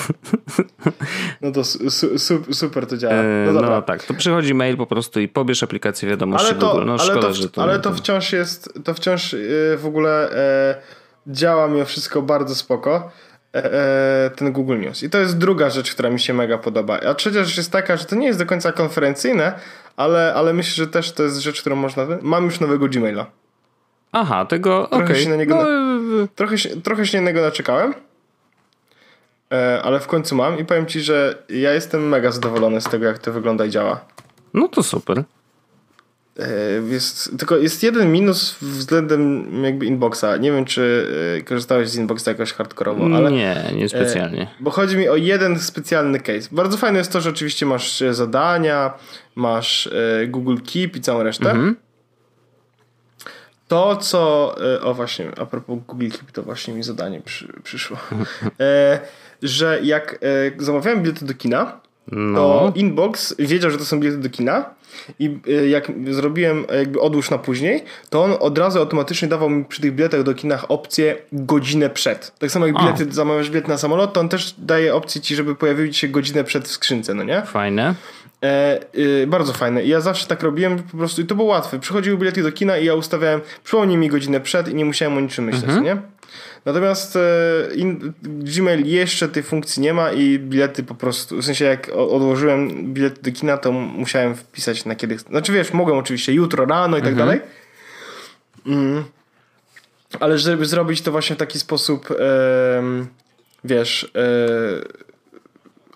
[1.42, 3.24] No to su, su, super to działa.
[3.46, 3.70] No, dobra.
[3.70, 6.86] no tak, to przychodzi mail po prostu i pobierz aplikację wiadomości ale to, Google.
[6.86, 7.64] No ale szkoda, to, że to...
[7.64, 10.82] Ale to wciąż jest, to wciąż y, w ogóle e,
[11.28, 13.12] działa mimo wszystko bardzo spoko
[13.56, 15.04] e, e, ten Google News.
[15.04, 17.00] I to jest druga rzecz, która mi się mega podoba.
[17.00, 19.54] A trzecia rzecz jest taka, że to nie jest do końca konferencyjne,
[19.98, 22.08] ale, ale myślę, że też to jest rzecz, którą można...
[22.22, 23.26] Mam już nowego Gmaila.
[24.12, 24.88] Aha, tego...
[24.88, 25.16] Trochę, okay.
[25.16, 26.28] się na niego, no...
[26.36, 27.94] trochę, trochę się na niego naczekałem,
[29.54, 33.06] e, ale w końcu mam i powiem ci, że ja jestem mega zadowolony z tego,
[33.06, 34.06] jak to wygląda i działa.
[34.54, 35.24] No to super.
[36.40, 36.50] E,
[36.90, 40.38] jest, tylko jest jeden minus względem jakby inboxa.
[40.40, 43.32] Nie wiem, czy e, korzystałeś z inboxa jakoś hardkorowo, ale.
[43.32, 44.48] Nie, nie specjalnie.
[44.60, 46.50] Bo chodzi mi o jeden specjalny case.
[46.52, 48.94] Bardzo fajne jest to, że oczywiście masz zadania,
[49.36, 49.90] masz
[50.28, 51.52] Google Keep i całą resztę.
[51.52, 51.76] Mhm.
[53.68, 54.56] To, co.
[54.82, 57.98] O, właśnie, a propos Google Keep, to właśnie mi zadanie przy, przyszło.
[59.42, 60.20] że jak
[60.58, 62.40] zamawiałem bilety do kina, no.
[62.40, 64.66] to Inbox wiedział, że to są bilety do kina
[65.20, 69.66] i y, jak zrobiłem jakby odłóż na później, to on od razu automatycznie dawał mi
[69.66, 72.40] przy tych biletach do kinach opcję godzinę przed.
[72.40, 75.56] Tak samo jak bilety, zamawiasz bilet na samolot, to on też daje opcję ci, żeby
[75.56, 77.42] pojawiły się godzinę przed w skrzynce, no nie?
[77.42, 77.96] Fajne.
[78.44, 79.84] E, y, bardzo fajne.
[79.84, 81.80] I ja zawsze tak robiłem po prostu i to było łatwe.
[81.80, 85.22] Przychodziły bilety do kina i ja ustawiałem, przypomnij mi godzinę przed i nie musiałem o
[85.22, 85.84] niczym myśleć, mhm.
[85.84, 85.98] nie?
[86.66, 87.20] Natomiast e,
[87.76, 92.94] in, Gmail jeszcze tej funkcji nie ma i bilety po prostu, w sensie jak odłożyłem
[92.94, 95.18] bilety do kina, to musiałem wpisać na kiedy.
[95.18, 97.28] Znaczy wiesz, mogłem oczywiście jutro, rano i tak mhm.
[97.28, 97.42] dalej.
[98.68, 99.04] Mm.
[100.20, 102.10] Ale żeby zrobić to właśnie w taki sposób,
[103.64, 105.11] wiesz, e,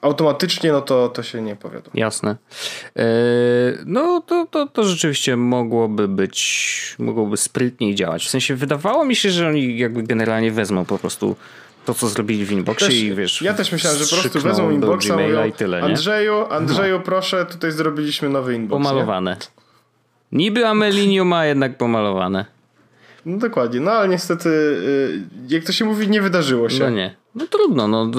[0.02, 1.92] automatycznie, no to, to się nie powiodło.
[1.94, 2.36] Jasne.
[2.96, 3.06] E,
[3.86, 8.26] no to, to, to rzeczywiście mogłoby być, mogłoby sprytniej działać.
[8.26, 11.36] W sensie wydawało mi się, że oni jakby generalnie wezmą po prostu
[11.86, 13.42] to, co zrobili w inboxie też, i wiesz.
[13.42, 15.78] Ja też myślałem, że po prostu wezmą inboxa mówią, i tyle.
[15.78, 15.84] Nie?
[15.84, 17.04] Andrzeju, Andrzeju, no.
[17.04, 18.84] proszę, tutaj zrobiliśmy nowy inbox.
[18.84, 19.32] Pomalowane.
[19.32, 19.66] Nie?
[20.32, 22.46] Niby Amelinio ma jednak pomalowane.
[23.26, 26.84] No dokładnie, no ale niestety, y, jak to się mówi, nie wydarzyło się.
[26.84, 27.16] No nie.
[27.36, 28.12] No trudno, no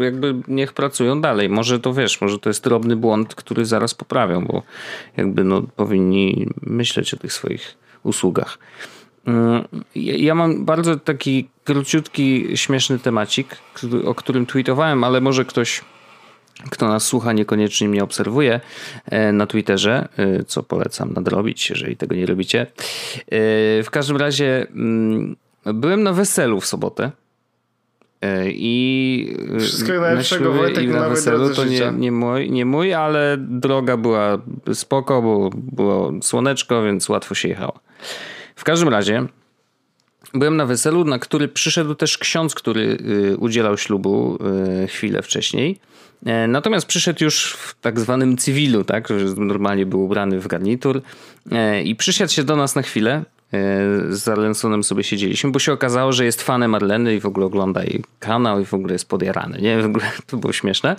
[0.00, 1.48] jakby niech pracują dalej.
[1.48, 4.62] Może to wiesz, może to jest drobny błąd, który zaraz poprawią, bo
[5.16, 8.58] jakby no powinni myśleć o tych swoich usługach.
[9.26, 13.56] Mm, ja mam bardzo taki króciutki, śmieszny temacik,
[14.04, 15.82] o którym tweetowałem, ale może ktoś
[16.70, 18.60] kto nas słucha, niekoniecznie mnie obserwuje
[19.04, 22.60] e, na Twitterze, e, co polecam nadrobić, jeżeli tego nie robicie.
[22.60, 22.66] E,
[23.82, 27.10] w każdym razie mm, byłem na weselu w sobotę.
[28.46, 33.96] I Wszystkiego najlepszego Wojtek i na weselu to nie, nie, mój, nie mój, ale droga
[33.96, 34.38] była
[34.74, 37.80] spoko, bo było słoneczko, więc łatwo się jechało.
[38.56, 39.26] W każdym razie
[40.34, 42.98] byłem na weselu, na który przyszedł też ksiądz, który
[43.38, 44.38] udzielał ślubu
[44.88, 45.78] chwilę wcześniej.
[46.26, 49.08] E, natomiast przyszedł już w tak zwanym cywilu, tak?
[49.36, 51.02] Normalnie był ubrany w garnitur
[51.52, 53.24] e, i przyszedł się do nas na chwilę
[54.08, 57.82] z Arlensonem sobie siedzieliśmy, bo się okazało, że jest fanem Arleny i w ogóle ogląda
[57.82, 59.82] jej kanał i w ogóle jest podjarany, nie?
[59.82, 60.96] W ogóle to było śmieszne.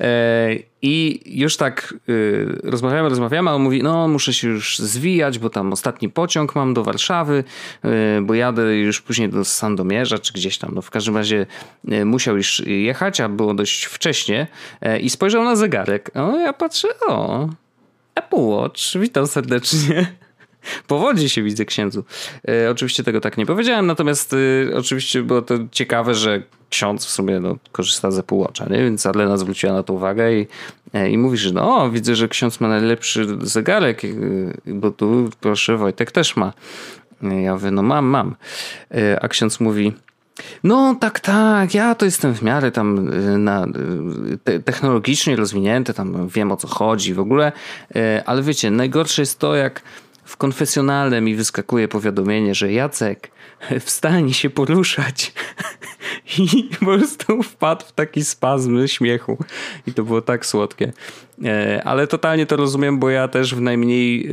[0.00, 5.38] E, I już tak y, rozmawiamy, rozmawiamy, a on mówi, no muszę się już zwijać,
[5.38, 7.44] bo tam ostatni pociąg mam do Warszawy,
[8.22, 10.74] bo jadę już później do Sandomierza, czy gdzieś tam.
[10.74, 11.46] No w każdym razie
[12.04, 14.46] musiał już jechać, a było dość wcześnie
[14.80, 16.10] e, i spojrzał na zegarek.
[16.14, 17.48] O, ja patrzę, o,
[18.14, 20.06] Apple Watch, witam serdecznie.
[20.86, 22.04] Powodzi się widzę księdzu.
[22.48, 27.10] E, oczywiście tego tak nie powiedziałem, natomiast e, oczywiście było to ciekawe, że ksiądz w
[27.10, 28.78] sumie no, korzysta z Apple Watcha, nie?
[28.78, 30.46] więc Adlena zwróciła na to uwagę i,
[30.94, 34.08] e, i mówi, że no widzę, że ksiądz ma najlepszy zegarek, e,
[34.66, 36.52] bo tu proszę Wojtek też ma.
[37.22, 38.36] Ja mówię, no mam, mam.
[39.20, 39.92] A ksiądz mówi,
[40.64, 43.10] no tak, tak, ja to jestem w miarę tam
[43.44, 43.66] na,
[44.44, 47.52] te, technologicznie rozwinięty, tam wiem o co chodzi w ogóle,
[48.26, 49.82] ale wiecie, najgorsze jest to, jak
[50.24, 53.30] w konfesjonalne mi wyskakuje powiadomienie, że Jacek,
[53.80, 55.32] wstań się poruszać.
[56.38, 59.38] I po prostu wpadł w taki spazm śmiechu.
[59.86, 60.92] I to było tak słodkie.
[61.44, 64.30] E, ale totalnie to rozumiem, bo ja też w najmniej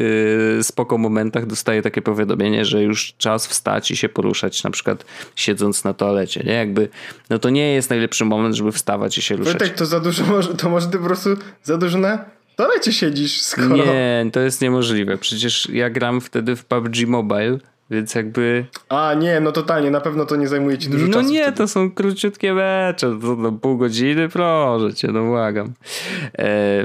[0.59, 5.05] e, spoko momentach dostaję takie powiadomienie, że już czas wstać i się poruszać, na przykład
[5.35, 6.43] siedząc na toalecie.
[6.43, 6.53] Nie?
[6.53, 6.89] Jakby,
[7.29, 9.59] no to nie jest najlepszy moment, żeby wstawać i się ruszać.
[9.59, 11.29] Wojtek, to za dużo, to może ty po prostu
[11.63, 13.75] za dużo na toalecie siedzisz skoro...
[13.75, 15.17] Nie, to jest niemożliwe.
[15.17, 17.57] Przecież ja gram wtedy w PUBG Mobile,
[17.91, 18.65] więc jakby...
[18.89, 21.25] A nie, no totalnie, na pewno to nie zajmuje ci dużo no czasu.
[21.25, 21.57] No nie, wtedy.
[21.57, 25.67] to są króciutkie mecze, to, to pół godziny, proszę cię, no błagam.
[25.67, 25.71] E,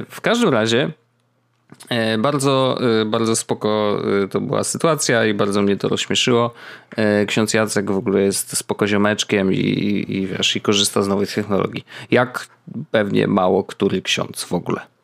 [0.09, 0.91] w każdym razie
[1.89, 6.55] e, bardzo, e, bardzo spoko e, to była sytuacja i bardzo mnie to rozśmieszyło.
[7.27, 11.85] Ksiądz Jacek w ogóle jest spokoziomeczkiem i, i, i wiesz, i korzysta z nowych technologii.
[12.11, 12.49] Jak
[12.91, 14.96] pewnie mało który ksiądz w ogóle.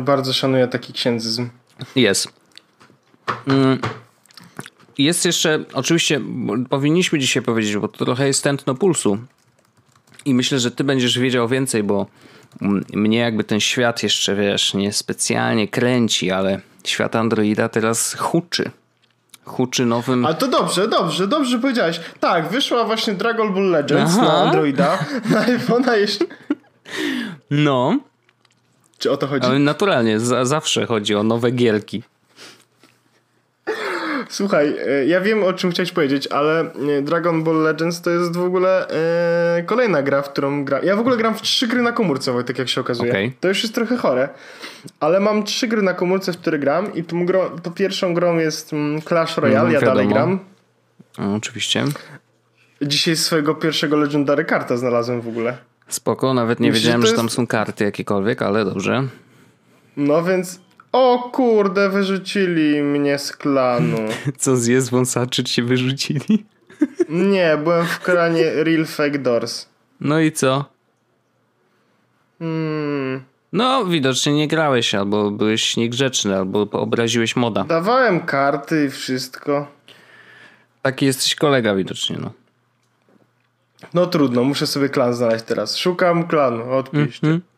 [0.00, 1.48] Bardzo szanuję taki księdzyzm.
[1.96, 2.28] Jest.
[3.46, 3.78] Mm.
[4.98, 6.20] Jest jeszcze, oczywiście
[6.70, 9.18] powinniśmy dzisiaj powiedzieć, bo to trochę jest tętno pulsu
[10.24, 12.06] i myślę, że ty będziesz wiedział więcej, bo
[12.94, 18.70] mnie jakby ten świat jeszcze, wiesz, nie specjalnie kręci, ale świat Androida teraz huczy.
[19.44, 20.26] Huczy nowym...
[20.26, 22.00] Ale to dobrze, dobrze, dobrze powiedziałeś.
[22.20, 24.22] Tak, wyszła właśnie Dragon Ball Legends Aha.
[24.22, 24.98] na Androida,
[25.30, 26.24] na iPhone'a jeszcze...
[27.50, 27.98] No.
[28.98, 29.46] Czy o to chodzi?
[29.46, 32.02] Ale naturalnie, zawsze chodzi o nowe gierki.
[34.28, 38.36] Słuchaj, e, ja wiem o czym chciałeś powiedzieć, ale e, Dragon Ball Legends to jest
[38.36, 40.84] w ogóle e, kolejna gra, w którą gram.
[40.84, 43.10] Ja w ogóle gram w trzy gry na komórce, tak jak się okazuje.
[43.10, 43.32] Okay.
[43.40, 44.28] To już jest trochę chore,
[45.00, 48.72] ale mam trzy gry na komórce, w które gram i tą, grą, pierwszą grą jest
[48.72, 50.38] mm, Clash Royale, mm, ja dalej gram.
[51.18, 51.84] No, oczywiście.
[52.82, 55.58] Dzisiaj swojego pierwszego Legendary karta znalazłem w ogóle.
[55.88, 57.14] Spoko, nawet nie Myślę, wiedziałem, że, jest...
[57.14, 59.08] że tam są karty jakiekolwiek, ale dobrze.
[59.96, 60.60] No więc
[60.92, 63.98] o kurde, wyrzucili mnie z klanu.
[64.38, 66.44] Co zje wąsaczy cię wyrzucili?
[67.08, 69.66] Nie, byłem w kranie Real Fake Doors.
[70.00, 70.64] No i co?
[72.38, 73.24] Hmm.
[73.52, 77.64] No, widocznie nie grałeś, albo byłeś niegrzeczny, albo obraziłeś moda.
[77.64, 79.66] Dawałem karty i wszystko.
[80.82, 82.30] Taki jesteś kolega widocznie, no.
[83.94, 85.76] No trudno, muszę sobie klan znaleźć teraz.
[85.76, 87.26] Szukam klanu, odpiszcie.
[87.26, 87.56] Mm -hmm.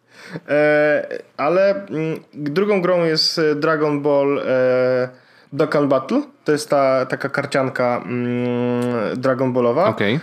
[0.48, 5.08] E, ale mm, drugą grą jest e, Dragon Ball e,
[5.52, 6.22] Dokkan Battle.
[6.44, 9.86] To jest ta taka karcianka mm, Dragon Ballowa.
[9.86, 10.20] Okay.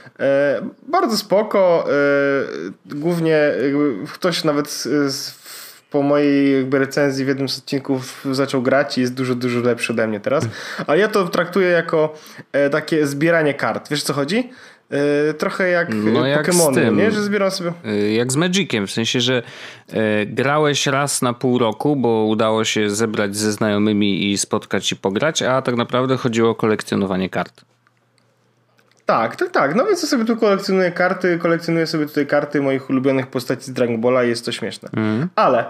[0.88, 1.88] Bardzo spoko.
[2.86, 3.52] Głównie
[4.14, 5.46] ktoś nawet z, z,
[5.92, 9.94] po mojej jakby recenzji w jednym z odcinków zaczął grać i jest dużo, dużo lepszy
[9.94, 10.48] ode mnie teraz.
[10.88, 12.14] Ale ja to traktuję jako
[12.72, 13.90] takie zbieranie kart.
[13.90, 14.50] Wiesz co chodzi?
[14.90, 17.12] Yy, trochę jak no jak Pokémony, nie?
[17.12, 17.74] Że zbieram sobie.
[17.84, 19.44] Yy, jak z Magiciem, w sensie, że
[19.94, 24.96] yy, grałeś raz na pół roku, bo udało się zebrać ze znajomymi i spotkać i
[24.96, 27.66] pograć, a tak naprawdę chodziło o kolekcjonowanie kart.
[29.06, 29.76] Tak, tak, tak.
[29.76, 33.74] No więc ja sobie tu kolekcjonuję karty, kolekcjonuję sobie tutaj karty moich ulubionych postaci z
[33.74, 34.90] Dragon Balla i jest to śmieszne.
[34.98, 35.30] Mm.
[35.36, 35.66] Ale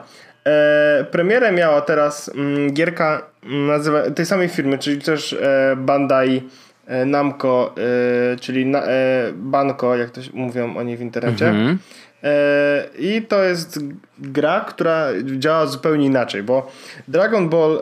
[0.46, 6.50] e, premierę miała teraz mm, gierka nazywa, tej samej firmy, czyli też e, Bandai
[7.06, 7.76] Namco,
[8.34, 11.50] e, czyli e, Banco, jak to mówią oni w internecie.
[11.50, 11.78] Mhm.
[13.00, 13.80] I to jest
[14.20, 16.72] gra, która działa zupełnie inaczej, bo
[17.08, 17.80] Dragon Ball,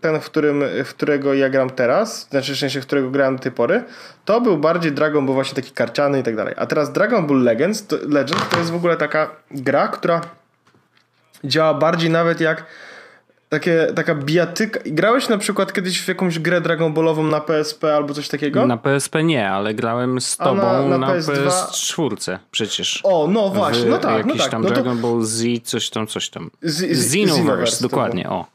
[0.00, 3.42] ten, w, którym, w którego ja gram teraz, znaczy w sensie, w którego grałem do
[3.42, 3.84] tej pory,
[4.24, 6.54] to był bardziej Dragon Ball właśnie taki karciany i tak dalej.
[6.56, 10.20] A teraz Dragon Ball Legends, to, Legend to jest w ogóle taka gra, która
[11.44, 12.64] działa bardziej nawet jak
[13.48, 14.80] takie, taka bijatyka.
[14.86, 18.66] Grałeś na przykład kiedyś w jakąś grę Dragon Ballową na PSP albo coś takiego?
[18.66, 21.32] Na PSP nie, ale grałem z tobą na, na, na PS2...
[21.32, 23.00] PS4 przecież.
[23.04, 24.16] O, no właśnie, no tak.
[24.16, 24.50] Jakiś no tak.
[24.50, 24.74] tam no to...
[24.74, 26.50] Dragon Ball Z, coś tam, coś tam.
[26.62, 28.46] Z, z, Xenoverse, Xenoverse, dokładnie, o.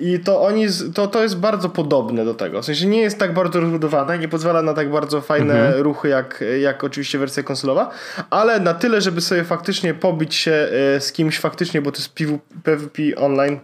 [0.00, 2.62] I to oni, to, to jest bardzo podobne do tego.
[2.62, 5.82] W sensie nie jest tak bardzo rozbudowane, nie pozwala na tak bardzo fajne mhm.
[5.82, 7.90] ruchy jak, jak oczywiście wersja konsolowa,
[8.30, 10.52] ale na tyle, żeby sobie faktycznie pobić się
[10.96, 12.14] e, z kimś faktycznie, bo to jest
[12.62, 13.58] PvP online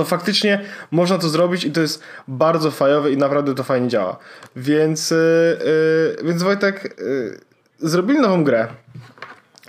[0.00, 0.60] to faktycznie
[0.90, 4.18] można to zrobić i to jest bardzo fajowe i naprawdę to fajnie działa.
[4.56, 5.16] Więc, yy,
[6.18, 7.40] yy, więc Wojtek, yy,
[7.78, 8.68] zrobili nową grę.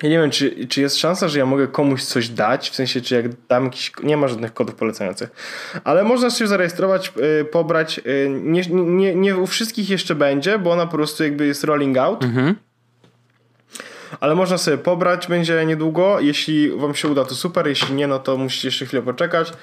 [0.04, 3.02] Ja nie wiem, czy, czy jest szansa, że ja mogę komuś coś dać, w sensie,
[3.02, 5.30] czy jak dam jakiś, nie ma żadnych kodów polecających,
[5.84, 7.13] ale można się zarejestrować,
[7.52, 11.98] pobrać, nie, nie, nie u wszystkich jeszcze będzie, bo ona po prostu jakby jest rolling
[11.98, 12.24] out.
[12.24, 12.56] Mhm.
[14.19, 16.19] Ale można sobie pobrać, będzie niedługo.
[16.19, 19.54] Jeśli wam się uda, to super, jeśli nie, no to musicie jeszcze chwilę poczekać.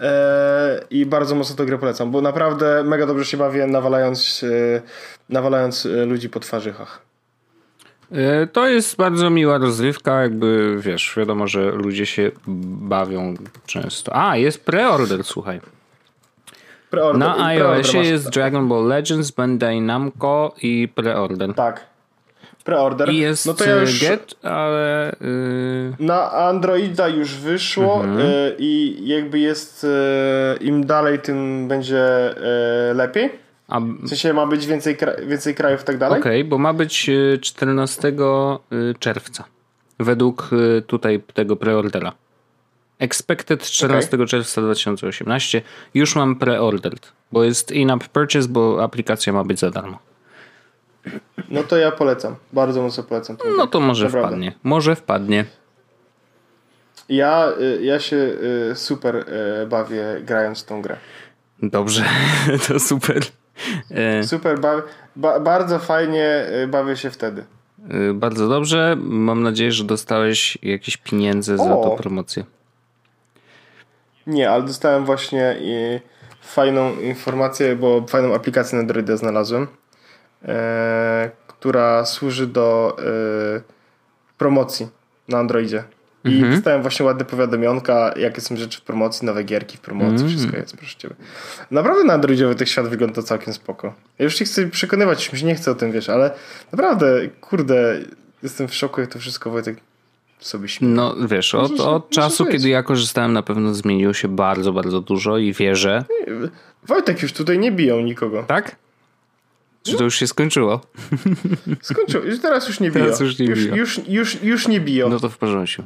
[0.00, 4.82] E, I bardzo mocno tę grę polecam, bo naprawdę mega dobrze się bawię, nawalając, e,
[5.28, 6.80] nawalając e, ludzi po twarzych.
[8.12, 13.34] E, to jest bardzo miła rozrywka, jakby wiesz, wiadomo, że ludzie się bawią
[13.66, 14.16] często.
[14.16, 15.60] A, jest preorder, słuchaj.
[16.90, 21.54] Preorder, Na iOSie jest Dragon Ball Legends, Bandai Namco i preorder.
[21.54, 21.95] Tak.
[22.66, 23.12] Preorder.
[23.12, 24.00] I jest no to ja już...
[24.00, 25.16] Get, ale...
[25.20, 26.06] Yy...
[26.06, 28.18] Na Androida już wyszło mhm.
[28.18, 32.34] yy, i jakby jest yy, im dalej, tym będzie
[32.90, 33.30] y, lepiej.
[33.68, 33.80] A...
[33.80, 36.20] W sensie ma być więcej, więcej krajów i tak dalej?
[36.20, 38.12] Okej, okay, bo ma być 14 y,
[38.72, 39.44] y, czerwca.
[40.00, 42.12] Według y, tutaj tego preordera.
[42.98, 44.26] Expected 14 okay.
[44.26, 45.62] czerwca 2018.
[45.94, 49.98] Już mam preordered, bo jest in-app purchase, bo aplikacja ma być za darmo.
[51.48, 52.36] No to ja polecam.
[52.52, 53.36] Bardzo mocno polecam.
[53.56, 54.28] No to może Naprawdę.
[54.28, 54.52] wpadnie.
[54.62, 55.44] Może wpadnie.
[57.08, 57.48] Ja,
[57.80, 58.16] ja się
[58.74, 59.24] super
[59.68, 60.96] bawię grając w tą grę.
[61.62, 62.04] Dobrze,
[62.68, 63.22] to super.
[63.90, 64.82] E, Super, ba,
[65.16, 67.44] ba, bardzo fajnie bawię się wtedy.
[68.14, 68.96] Bardzo dobrze.
[69.00, 71.58] Mam nadzieję, że dostałeś jakieś pieniądze o.
[71.58, 72.44] za tą promocję.
[74.26, 75.56] Nie, ale dostałem właśnie
[76.42, 79.66] fajną informację, bo fajną aplikację na Androida znalazłem,
[81.46, 83.60] która służy do e,
[84.38, 84.88] promocji
[85.28, 85.84] na Androidzie.
[86.24, 86.54] I mhm.
[86.54, 90.28] dostałem właśnie ładne powiadomionka, jakie są rzeczy w promocji, nowe gierki w promocji, mhm.
[90.28, 91.14] wszystko jest, proszę ciebie.
[91.70, 93.94] Naprawdę na Androidzie tych świat wygląda całkiem spoko.
[94.18, 96.30] Ja już nie chcę przekonywać, już mi się nie chcę o tym, wiesz, ale
[96.72, 98.00] naprawdę, kurde,
[98.42, 99.76] jestem w szoku, jak to wszystko Wojtek
[100.38, 100.94] sobie śmieje.
[100.94, 105.38] No wiesz, od, od czasu, kiedy ja korzystałem, na pewno zmieniło się bardzo, bardzo dużo
[105.38, 106.04] i wierzę.
[106.86, 108.42] Wojtek już tutaj nie biją nikogo.
[108.42, 108.76] Tak?
[109.86, 110.80] Czy to już się skończyło?
[111.82, 112.24] Skończyło.
[112.42, 113.04] Teraz już nie biją.
[113.04, 113.76] Teraz już nie biją.
[113.76, 115.08] Już, już, już, już nie biją.
[115.08, 115.82] No to w porządku.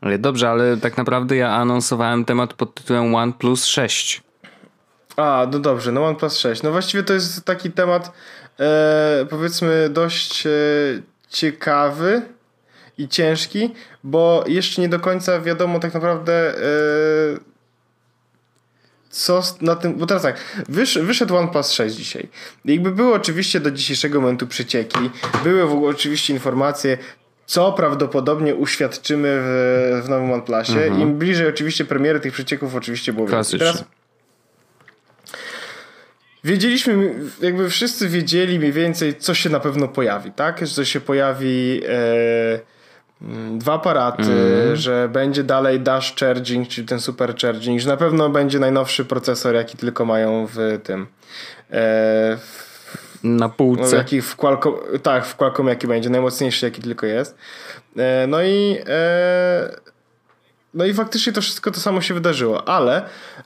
[0.00, 4.22] Ale dobrze, ale tak naprawdę ja anonsowałem temat pod tytułem OnePlus 6.
[5.16, 6.62] A, no dobrze, no OnePlus 6.
[6.62, 8.12] No właściwie to jest taki temat
[8.60, 10.50] e, powiedzmy dość e,
[11.28, 12.22] ciekawy
[12.98, 13.74] i ciężki,
[14.04, 16.60] bo jeszcze nie do końca wiadomo tak naprawdę e,
[19.10, 20.36] co na tym, bo teraz tak,
[20.68, 22.28] wysz, wyszedł OnePlus 6 dzisiaj.
[22.64, 25.10] Jakby były oczywiście do dzisiejszego momentu przecieki,
[25.44, 26.98] były w ogóle oczywiście informacje,
[27.46, 30.72] co prawdopodobnie uświadczymy w, w nowym OnePlusie.
[30.72, 31.00] Mhm.
[31.00, 33.58] Im bliżej oczywiście premiery tych przecieków oczywiście było więcej.
[33.58, 33.84] Teraz
[36.44, 40.66] wiedzieliśmy, jakby wszyscy wiedzieli mniej więcej, co się na pewno pojawi, tak?
[40.66, 42.60] Że się pojawi mm,
[43.58, 44.76] dwa aparaty, mm.
[44.76, 49.54] że będzie dalej dash charging, czyli ten super charging, że na pewno będzie najnowszy procesor,
[49.54, 51.06] jaki tylko mają w tym
[51.70, 52.70] e, w
[53.22, 53.96] na półce.
[53.96, 57.36] Jaki w Qualcomm, tak, w Qualcomm jaki będzie, najmocniejszy jaki tylko jest.
[57.96, 59.89] E, no i e,
[60.74, 63.02] no i faktycznie to wszystko to samo się wydarzyło, ale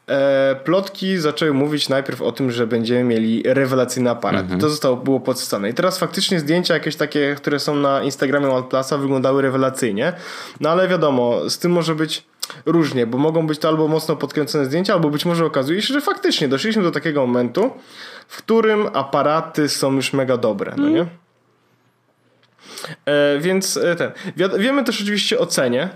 [0.06, 4.42] e, plotki zaczęły mówić najpierw o tym, że będziemy mieli rewelacyjny aparat.
[4.42, 4.60] Mhm.
[4.60, 5.70] To zostało, było podstane.
[5.70, 10.12] I teraz faktycznie zdjęcia jakieś takie, które są na Instagramie OnePlusa wyglądały rewelacyjnie.
[10.60, 12.26] No ale wiadomo, z tym może być
[12.66, 16.00] różnie, bo mogą być to albo mocno podkręcone zdjęcia, albo być może okazuje się, że
[16.00, 17.70] faktycznie doszliśmy do takiego momentu,
[18.28, 21.06] w którym aparaty są już mega dobre, no nie?
[23.06, 24.12] E, więc e, ten.
[24.58, 25.88] wiemy też oczywiście o cenie.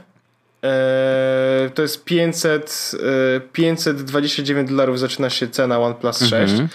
[0.64, 2.92] E, to jest 500,
[3.36, 6.32] e, 529 dolarów zaczyna się cena OnePlus 6.
[6.32, 6.68] Mhm.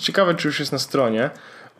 [0.00, 1.30] Ciekawe, czy już jest na stronie.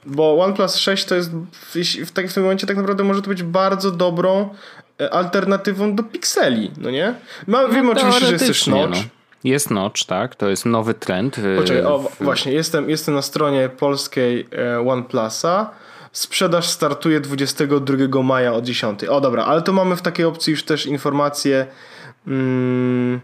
[0.07, 3.29] Bo OnePlus 6 to jest w, w, tak, w tym momencie tak naprawdę może to
[3.29, 4.55] być bardzo dobrą
[5.01, 7.15] e, alternatywą do Pixeli, no nie?
[7.47, 8.97] Ma, no, wiemy oczywiście, że jest też notch.
[8.97, 9.03] No.
[9.45, 10.35] Jest notch, tak?
[10.35, 11.37] To jest nowy trend.
[11.57, 14.49] Poczekaj, o, właśnie, jestem, jestem na stronie polskiej
[14.87, 15.71] OnePlusa.
[16.15, 19.05] Sprzedaż startuje 22 maja o 10.
[19.05, 21.67] O dobra, ale to mamy w takiej opcji już też informacje.
[22.27, 23.21] Mm,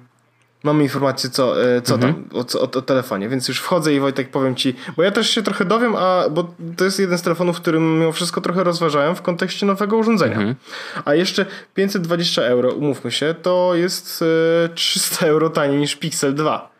[0.62, 2.14] mamy informacje, co, e, co mhm.
[2.14, 5.30] tam, o, o, o, telefonie, więc już wchodzę i Wojtek powiem ci, bo ja też
[5.30, 9.16] się trochę dowiem, a bo to jest jeden z telefonów, którym mimo wszystko trochę rozważałem
[9.16, 10.36] w kontekście nowego urządzenia.
[10.36, 10.54] Mhm.
[11.04, 14.24] A jeszcze 520 euro, umówmy się, to jest
[14.74, 16.70] 300 e, euro taniej niż Pixel 2.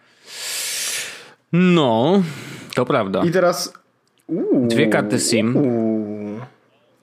[1.52, 2.22] No,
[2.74, 3.22] to prawda.
[3.24, 3.80] I teraz
[4.30, 5.56] Uuu, Dwie karty SIM.
[5.56, 5.89] Uuu.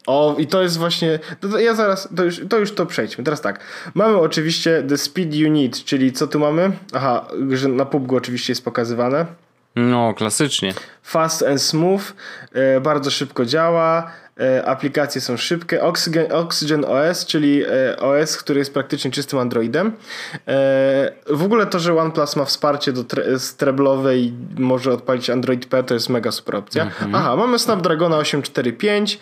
[0.08, 1.20] O, i to jest właśnie.
[1.40, 3.24] To, ja zaraz, to już, to już to przejdźmy.
[3.24, 3.60] Teraz tak.
[3.94, 6.72] Mamy oczywiście The Speed Need, czyli co tu mamy?
[6.94, 9.26] Aha, że na PUBG oczywiście jest pokazywane.
[9.76, 10.74] No, klasycznie.
[11.04, 12.02] Fast and smooth,
[12.54, 14.12] e, bardzo szybko działa.
[14.40, 15.84] E, aplikacje są szybkie.
[15.84, 19.88] Oxygen, Oxygen OS, czyli e, OS, który jest praktycznie czystym Androidem.
[20.48, 23.24] E, w ogóle to, że OnePlus ma wsparcie do tre,
[24.16, 26.84] i może odpalić Android P, to jest mega super opcja.
[26.84, 27.16] Mhm.
[27.16, 29.20] Aha, mamy Snapdragona 845,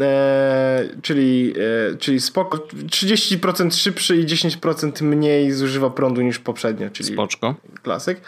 [0.00, 1.54] E, czyli,
[1.92, 2.58] e, czyli spoko.
[2.58, 7.54] 30% szybszy i 10% mniej zużywa prądu niż poprzednio, czyli Spoczko.
[7.82, 8.20] klasyk.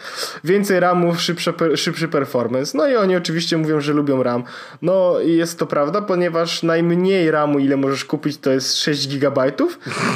[0.43, 2.77] Więcej RAMów, szybsze, szybszy performance.
[2.77, 4.43] No i oni oczywiście mówią, że lubią RAM.
[4.81, 9.51] No i jest to prawda, ponieważ najmniej RAMu, ile możesz kupić, to jest 6 GB,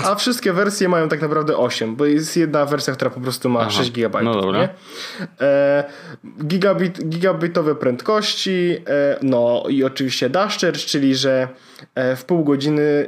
[0.05, 3.59] a wszystkie wersje mają tak naprawdę 8, bo jest jedna wersja, która po prostu ma
[3.59, 4.21] Aha, 6 GB.
[4.21, 4.59] No dobra.
[4.59, 4.69] Nie?
[5.41, 5.83] E,
[6.43, 11.40] gigabit, gigabitowe prędkości, e, no i oczywiście dash charge, czyli że
[11.95, 13.08] E, w pół godziny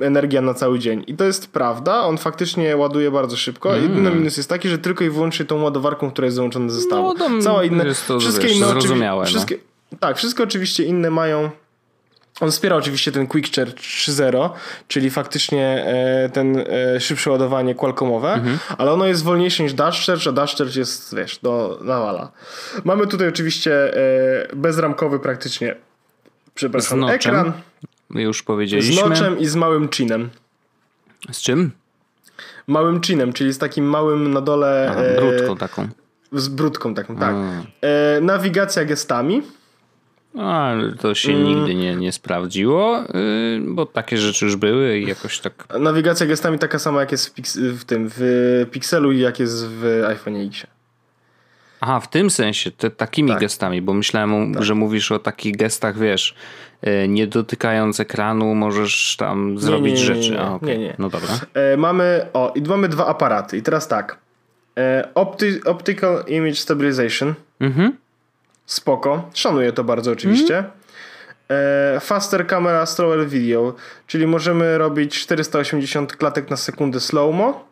[0.00, 1.04] energia na cały dzień.
[1.06, 3.76] I to jest prawda, on faktycznie ładuje bardzo szybko.
[3.76, 3.82] Mm.
[3.82, 7.14] Jedyny minus jest taki, że tylko i wyłącznie tą ładowarką, która jest załączona ze zestawu.
[7.14, 9.22] No, Cała inne, jest to, wszystkie wiesz, inne zrozumiałe.
[9.22, 9.28] No.
[9.28, 9.56] Wszystkie,
[10.00, 11.50] Tak, wszystko oczywiście inne mają
[12.40, 14.50] on wspiera oczywiście ten Quick Charge 3.0,
[14.88, 18.58] czyli faktycznie e, ten e, szybsze ładowanie Qualcommowe, mhm.
[18.78, 22.32] ale ono jest wolniejsze niż Dash Charge, a Dash Charge jest, wiesz, do nawala.
[22.84, 23.92] Mamy tutaj oczywiście
[24.56, 25.76] bezramkowy praktycznie
[26.54, 27.52] przepraszam, ekran.
[28.10, 28.94] Już powiedzieliśmy.
[28.94, 30.30] Z noczem i z małym chinem.
[31.32, 31.70] Z czym?
[32.66, 34.88] Małym chinem, czyli z takim małym na dole.
[34.90, 35.88] Aha, e, brudką taką.
[36.32, 37.34] Z brudką taką, tak.
[37.80, 39.42] E, nawigacja gestami.
[40.38, 41.44] A, to się mm.
[41.44, 45.66] nigdy nie, nie sprawdziło, yy, bo takie rzeczy już były i jakoś tak.
[45.80, 50.04] Nawigacja gestami taka sama jak jest w, w tym w Pixelu i jak jest w
[50.08, 50.66] iPhone X.
[51.80, 53.40] Aha, w tym sensie, te, takimi tak.
[53.40, 54.62] gestami, bo myślałem, tak.
[54.62, 56.34] że mówisz o takich gestach, wiesz,
[56.82, 60.40] e, nie dotykając ekranu, możesz tam nie, zrobić nie, nie, rzeczy.
[60.40, 60.68] A, okay.
[60.68, 60.94] nie, nie.
[60.98, 61.28] No dobra.
[61.54, 63.56] E, mamy, o, i mamy dwa aparaty.
[63.56, 64.18] I teraz tak.
[64.78, 67.34] E, opti optical Image Stabilization.
[67.60, 67.96] Mhm.
[68.66, 69.30] Spoko.
[69.34, 70.58] Szanuję to bardzo oczywiście.
[70.58, 70.72] Mhm.
[71.96, 73.74] E, faster Camera Slower Video,
[74.06, 77.64] czyli możemy robić 480 klatek na sekundę slow-mo.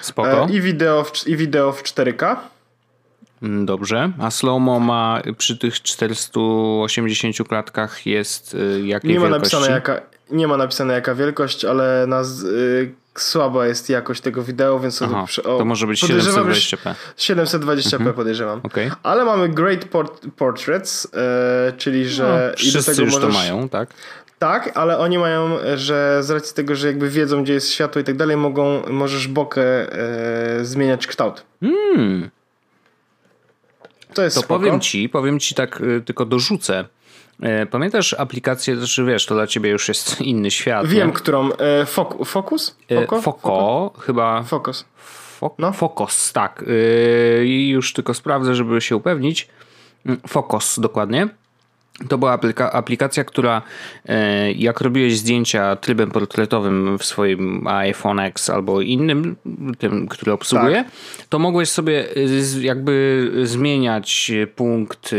[0.00, 0.44] Spoko.
[0.44, 2.36] E, I wideo w, i wideo w 4K.
[3.42, 4.12] Mm, dobrze.
[4.20, 9.56] A Slowmo ma przy tych 480 klatkach jest y, jakiej nie ma wielkości?
[9.56, 14.80] Napisane jaka, nie ma napisane jaka wielkość, ale nas, y, słaba jest jakość tego wideo,
[14.80, 16.94] więc Aha, przy, o, to może być 720p.
[17.18, 18.14] 720p mhm.
[18.14, 18.60] podejrzewam.
[18.62, 18.90] Okay.
[19.02, 21.08] Ale mamy Great Port Portraits, y,
[21.76, 22.50] czyli że...
[22.52, 23.88] No, wszyscy tego już możesz, to mają, tak?
[24.38, 28.04] Tak, ale oni mają, że z racji tego, że jakby wiedzą, gdzie jest światło i
[28.04, 31.42] tak dalej, mogą, możesz bokę e, zmieniać kształt.
[31.60, 32.30] Hmm.
[34.16, 34.60] To jest To spoko.
[34.60, 36.84] powiem ci, powiem ci tak, y, tylko dorzucę.
[37.42, 40.86] E, pamiętasz aplikację, znaczy wiesz, to dla ciebie już jest inny świat.
[40.86, 41.14] Wiem, nie?
[41.14, 41.50] którą.
[41.52, 41.86] E,
[42.24, 42.76] Focus?
[42.94, 43.22] Foko?
[43.22, 44.42] Foko, chyba.
[44.42, 44.84] Focus.
[45.58, 45.72] no.
[45.72, 46.64] Focus, tak.
[47.44, 49.48] I już tylko sprawdzę, żeby się upewnić.
[50.06, 51.28] Mm, Focus, dokładnie.
[52.08, 53.62] To była aplika aplikacja, która
[54.06, 59.36] e, jak robiłeś zdjęcia trybem portretowym w swoim iPhone X albo innym,
[59.78, 60.92] tym, który obsługuje, tak.
[61.28, 62.04] to mogłeś sobie
[62.60, 65.10] jakby zmieniać punkt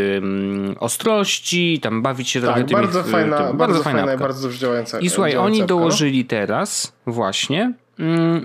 [0.80, 2.82] ostrości, tam bawić się tak, trochę tymi...
[2.82, 5.00] Bardzo fajna, bardzo, bardzo fajna i bardzo dobrze działająca.
[5.00, 7.74] I słuchaj, oni dołożyli teraz właśnie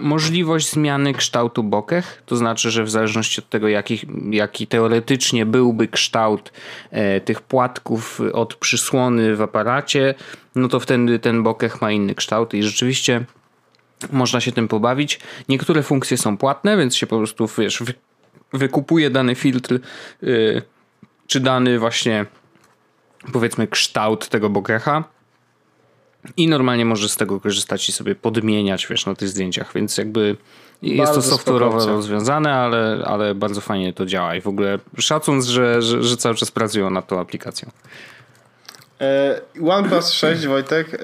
[0.00, 5.88] możliwość zmiany kształtu bokeh, to znaczy, że w zależności od tego, jaki, jaki teoretycznie byłby
[5.88, 6.52] kształt
[6.90, 10.14] e, tych płatków od przysłony w aparacie,
[10.54, 13.24] no to wtedy ten bokeh ma inny kształt i rzeczywiście
[14.12, 15.20] można się tym pobawić.
[15.48, 17.94] Niektóre funkcje są płatne, więc się po prostu wiesz, wy,
[18.52, 19.78] wykupuje dany filtr,
[20.22, 20.62] yy,
[21.26, 22.26] czy dany właśnie
[23.32, 25.04] powiedzmy kształt tego bokecha
[26.36, 30.36] i normalnie możesz z tego korzystać i sobie podmieniać, wiesz, na tych zdjęciach, więc jakby
[30.82, 35.82] jest to software'owo rozwiązane, ale, ale bardzo fajnie to działa i w ogóle szacun, że,
[35.82, 37.70] że, że cały czas pracują nad tą aplikacją.
[39.00, 40.98] E, OnePlus 6, Wojtek, e,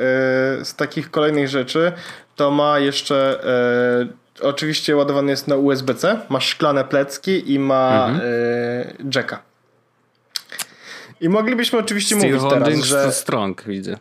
[0.65, 1.93] z takich kolejnych rzeczy,
[2.37, 3.45] to ma jeszcze
[4.41, 8.21] e, oczywiście ładowany jest na USB-C, ma szklane plecki i ma mhm.
[9.15, 9.43] jacka.
[11.21, 13.13] I moglibyśmy oczywiście Steve mówić teraz, że...
[13.13, 13.97] strong, widzę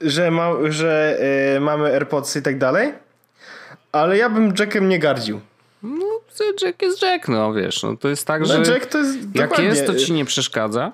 [0.00, 1.18] że, ma, że
[1.56, 2.92] y, mamy AirPods i tak dalej,
[3.92, 5.40] ale ja bym Jackiem nie gardził.
[5.82, 6.06] No,
[6.62, 9.58] Jack jest Jack, no wiesz, no to jest tak, no, że Jack to jest jak
[9.58, 10.92] jest, to ci nie przeszkadza,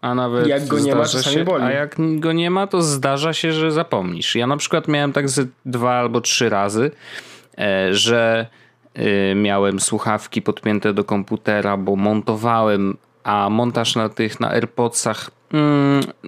[0.00, 1.64] a nawet jak go nie ma, czasami się, boli.
[1.64, 4.34] A jak go nie ma, to zdarza się, że zapomnisz.
[4.36, 6.90] Ja na przykład miałem tak ze dwa albo trzy razy,
[7.58, 8.46] e, że
[8.94, 15.30] e, miałem słuchawki podpięte do komputera, bo montowałem, a montaż na tych na AirPodsach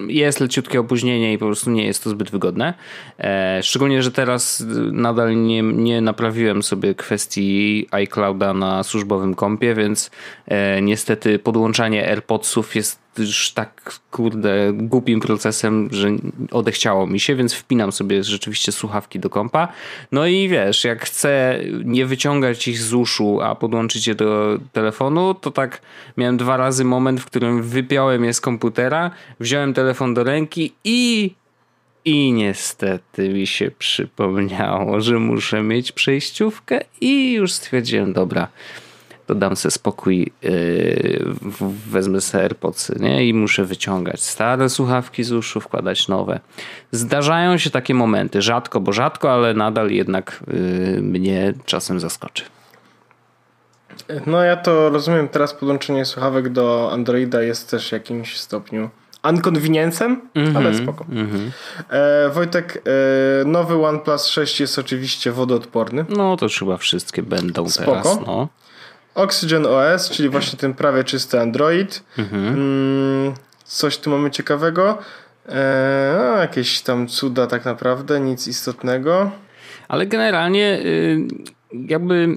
[0.09, 2.75] jest leciutkie opóźnienie i po prostu nie jest to zbyt wygodne.
[3.18, 10.11] E, szczególnie, że teraz nadal nie, nie naprawiłem sobie kwestii iClouda na służbowym kompie, więc
[10.47, 16.08] e, niestety podłączanie AirPodsów jest już tak, kurde, głupim procesem, że
[16.50, 19.68] odechciało mi się, więc wpinam sobie rzeczywiście słuchawki do kompa.
[20.12, 25.34] No i wiesz, jak chcę nie wyciągać ich z uszu, a podłączyć je do telefonu,
[25.34, 25.80] to tak
[26.16, 29.10] miałem dwa razy moment, w którym wypiąłem je z komputera,
[29.40, 31.34] wziąłem telefon do ręki i
[32.06, 38.48] I niestety mi się przypomniało, że muszę mieć przejściówkę i już stwierdziłem, dobra,
[39.27, 41.25] to dam sobie spokój, yy,
[41.91, 43.29] wezmę sobie AirPodsy, nie?
[43.29, 46.41] I muszę wyciągać stare słuchawki z uszu, wkładać nowe.
[46.93, 52.45] Zdarzają się takie momenty, rzadko, bo rzadko, ale nadal jednak yy, mnie czasem zaskoczy.
[54.27, 58.91] No ja to rozumiem, teraz podłączenie słuchawek do Androida jest też w jakimś stopniu
[59.31, 61.05] unconveniencem, mm -hmm, ale spoko.
[61.09, 61.51] Mm -hmm.
[61.91, 62.83] e, Wojtek,
[63.43, 66.05] e, nowy OnePlus 6 jest oczywiście wodoodporny.
[66.09, 67.91] No to chyba wszystkie będą spoko.
[67.91, 68.20] teraz.
[68.27, 68.49] No.
[69.14, 72.04] Oxygen OS, czyli właśnie ten prawie czysty Android.
[72.18, 72.46] Mhm.
[72.46, 73.34] Mm,
[73.64, 74.98] coś tu mamy ciekawego.
[75.48, 79.30] E, no, jakieś tam cuda tak naprawdę, nic istotnego.
[79.88, 81.26] Ale generalnie y,
[81.72, 82.34] jakby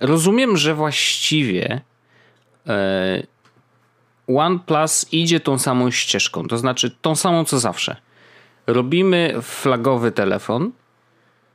[0.00, 1.80] rozumiem, że właściwie
[2.66, 3.22] e,
[4.26, 7.96] OnePlus idzie tą samą ścieżką, to znaczy tą samą co zawsze.
[8.66, 10.72] Robimy flagowy telefon,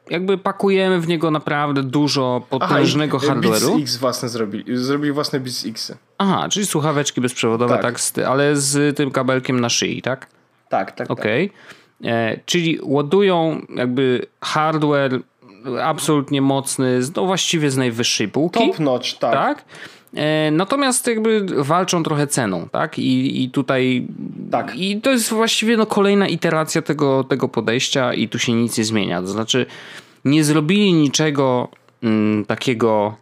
[0.09, 3.75] jakby pakujemy w niego naprawdę dużo potężnego Aha, hardware'u.
[3.75, 4.77] Beats X własne zrobili.
[4.77, 5.93] Zrobili własne Beats X.
[6.17, 10.27] Aha, czyli słuchaweczki bezprzewodowe, tak, tak ale z tym kabelkiem na szyi, tak?
[10.69, 11.11] Tak, tak.
[11.11, 11.45] Okej.
[11.45, 12.35] Okay.
[12.35, 12.45] Tak.
[12.45, 15.19] Czyli ładują jakby hardware
[15.83, 18.67] absolutnie mocny, no właściwie z najwyższej półki.
[18.67, 19.33] Top notch, tak.
[19.33, 19.65] tak?
[20.15, 22.99] E, natomiast jakby walczą trochę ceną, tak?
[22.99, 24.07] I, i tutaj.
[24.51, 24.75] Tak.
[24.75, 28.83] I to jest właściwie no kolejna iteracja tego, tego podejścia, i tu się nic nie
[28.83, 29.21] zmienia.
[29.21, 29.65] To znaczy,
[30.25, 31.67] nie zrobili niczego
[32.03, 33.15] mm, takiego,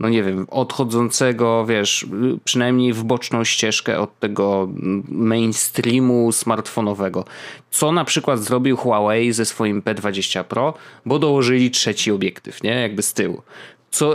[0.00, 2.06] no nie wiem, odchodzącego, wiesz,
[2.44, 4.68] przynajmniej w boczną ścieżkę od tego
[5.08, 7.24] mainstreamu smartfonowego.
[7.70, 10.74] Co na przykład zrobił Huawei ze swoim P20 Pro,
[11.06, 12.70] bo dołożyli trzeci obiektyw, nie?
[12.70, 13.42] Jakby z tyłu.
[13.90, 14.14] Co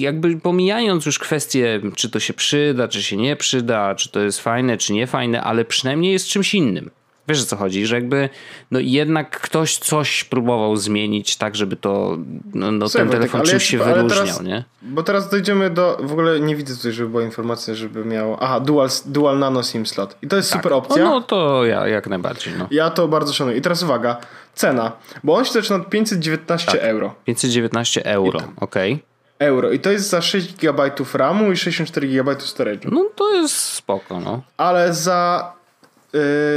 [0.00, 4.40] jakby pomijając już kwestię, czy to się przyda, czy się nie przyda, czy to jest
[4.40, 6.90] fajne, czy nie fajne, ale przynajmniej jest czymś innym.
[7.28, 8.28] Wiesz o co chodzi, że jakby
[8.70, 12.18] no jednak ktoś coś próbował zmienić tak, żeby to
[12.54, 14.64] no, no ten telefon czymś się wyróżniał, teraz, nie?
[14.82, 18.60] Bo teraz dojdziemy do, w ogóle nie widzę tutaj, żeby była informacja, żeby miał, aha,
[18.60, 20.62] dual, dual nano SIM slot i to jest tak.
[20.62, 21.04] super opcja.
[21.04, 22.66] No, no to ja jak najbardziej, no.
[22.70, 23.58] Ja to bardzo szanuję.
[23.58, 24.16] I teraz uwaga,
[24.54, 24.92] cena,
[25.24, 26.80] bo on się zaczyna od 519 tak.
[26.80, 27.14] euro.
[27.24, 28.92] 519 euro, okej.
[28.92, 29.72] Okay euro.
[29.72, 32.92] I to jest za 6 GB RAMu i 64 GB storage'u.
[32.92, 34.42] No to jest spoko, no.
[34.56, 35.52] Ale za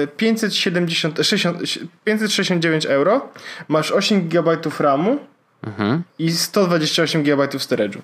[0.04, 1.60] y, 570, 60,
[2.04, 3.30] 569 euro
[3.68, 5.20] masz 8 GB RAMu
[5.64, 6.04] mhm.
[6.20, 8.02] i 128 GB storage'u.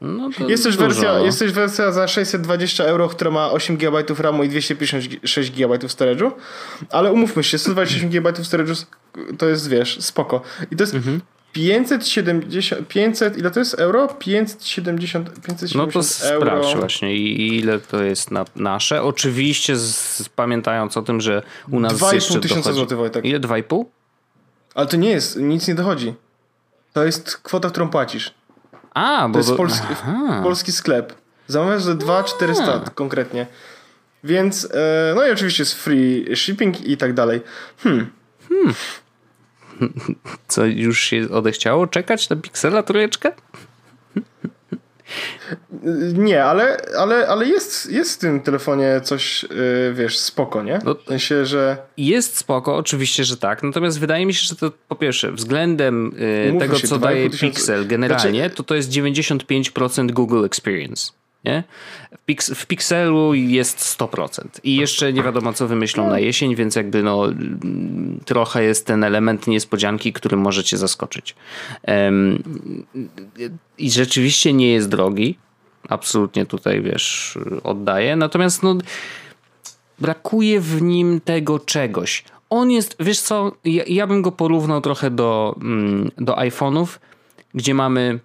[0.00, 1.24] No jest, też wersja, no.
[1.24, 6.30] jest też wersja za 620 euro, która ma 8 GB RAMu i 256 GB storage'u,
[6.90, 8.84] ale umówmy się, 128 GB storage'u
[9.38, 10.40] to jest, wiesz, spoko.
[10.70, 11.20] I to jest mhm.
[11.52, 14.08] 570, 500, ile to jest euro?
[14.08, 19.02] 570, 570 No to sprawdź właśnie ile to jest na nasze.
[19.02, 23.24] Oczywiście z, pamiętając o tym, że u nas 2,5 tysiąca złotych Wojtek.
[23.24, 23.40] Ile?
[23.40, 23.84] 2,5?
[24.74, 26.14] Ale to nie jest, nic nie dochodzi.
[26.92, 28.34] To jest kwota, którą płacisz.
[28.94, 29.32] A, bo...
[29.32, 29.86] To jest polski,
[30.42, 31.14] polski sklep.
[31.46, 33.46] Zamawiasz za 2,400 konkretnie.
[34.24, 37.40] Więc, e, no i oczywiście jest free shipping i tak dalej.
[37.78, 38.10] Hmm.
[38.48, 38.74] Hmm.
[40.48, 43.32] Co, już się odechciało czekać na Pixela trójeczkę?
[46.14, 50.78] Nie, ale, ale, ale jest, jest w tym telefonie coś, yy, wiesz, spoko, nie?
[50.84, 51.76] No, w sensie, że...
[51.96, 53.62] Jest spoko, oczywiście, że tak.
[53.62, 56.14] Natomiast wydaje mi się, że to po pierwsze, względem
[56.52, 58.56] yy, tego, się, co daje Pixel generalnie, znaczy...
[58.56, 61.12] to to jest 95% Google Experience.
[61.44, 61.64] Nie?
[62.18, 64.40] W, Pix w Pixelu jest 100%.
[64.64, 67.22] I jeszcze nie wiadomo, co wymyślą na jesień, więc jakby no,
[68.24, 71.34] trochę jest ten element niespodzianki, który może cię zaskoczyć.
[71.86, 72.42] Um,
[73.78, 75.38] I rzeczywiście nie jest drogi.
[75.88, 78.16] Absolutnie tutaj, wiesz, oddaję.
[78.16, 78.76] Natomiast no,
[79.98, 82.24] brakuje w nim tego czegoś.
[82.50, 86.86] On jest, wiesz co, ja, ja bym go porównał trochę do, mm, do iPhone'ów,
[87.54, 88.20] gdzie mamy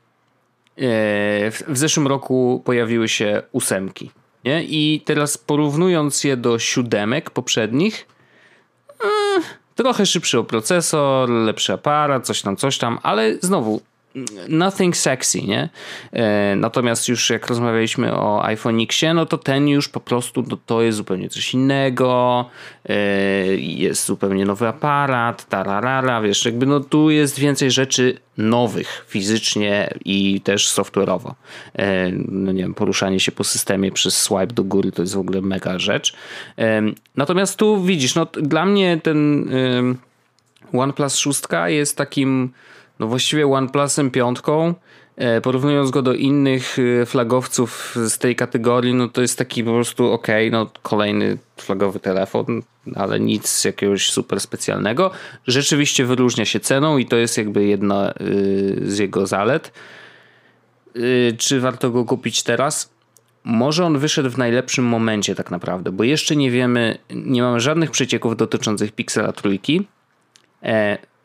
[0.78, 4.12] E, w zeszłym roku pojawiły się ósemki.
[4.46, 4.64] Nie?
[4.64, 8.08] I teraz porównując je do siódemek poprzednich,
[8.90, 9.44] eh,
[9.76, 13.82] trochę szybszy procesor, lepszy aparat, coś tam, coś tam, ale znowu
[14.50, 15.70] nothing sexy, nie?
[16.12, 20.58] E, natomiast już jak rozmawialiśmy o iPhone Xie, no to ten już po prostu to,
[20.66, 22.46] to jest zupełnie coś innego,
[22.90, 22.96] e,
[23.58, 30.42] jest zupełnie nowy aparat, tararara, wiesz, jakby no tu jest więcej rzeczy nowych fizycznie i
[30.42, 31.32] też software'owo.
[31.76, 35.20] E, no nie wiem, poruszanie się po systemie przez swipe do góry to jest w
[35.20, 36.14] ogóle mega rzecz.
[37.16, 39.50] Natomiast tu widzisz, no dla mnie ten
[40.74, 42.54] OnePlus 6 jest takim
[43.04, 44.74] no właściwie OnePlusem piątką
[45.16, 49.72] E, porównując go do innych e, flagowców z tej kategorii, no to jest taki po
[49.72, 52.62] prostu ok, no kolejny flagowy telefon,
[52.96, 55.12] ale nic jakiegoś super specjalnego.
[55.48, 58.14] Rzeczywiście wyróżnia się ceną i to jest jakby jedna e,
[58.82, 59.72] z jego zalet.
[61.38, 62.94] Czy warto go kupić teraz?
[63.44, 67.92] Może on wyszedł w najlepszym momencie tak naprawdę, bo jeszcze nie wiemy, nie mamy żadnych
[67.92, 69.88] przecieków dotyczących Pixela trójki.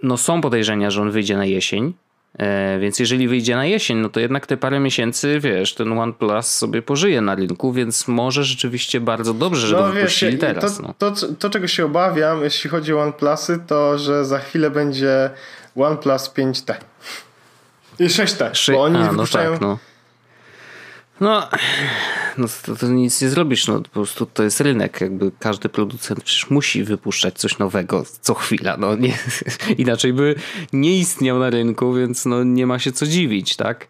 [0.03, 1.95] No są podejrzenia, że on wyjdzie na jesień,
[2.39, 6.47] E, więc jeżeli wyjdzie na jesień, no to jednak te parę miesięcy, wiesz, ten OnePlus
[6.47, 10.77] sobie pożyje na rynku, więc może rzeczywiście bardzo dobrze, że no, go wypuścili wiesz, teraz.
[10.77, 10.95] To, no.
[10.99, 15.31] to, to, to, czego się obawiam, jeśli chodzi o OnePlusy, to że za chwilę będzie
[15.77, 16.75] OnePlus 5T.
[17.99, 19.51] I 6T, Szy- bo oni A, wypuszczają...
[19.51, 19.79] No tak, no.
[21.21, 21.49] No,
[22.39, 26.23] no to, to, nic nie zrobisz, no po prostu to jest rynek, jakby każdy producent
[26.25, 29.19] przecież musi wypuszczać coś nowego co chwila, no nie,
[29.79, 30.35] inaczej by
[30.73, 33.89] nie istniał na rynku, więc no nie ma się co dziwić, tak?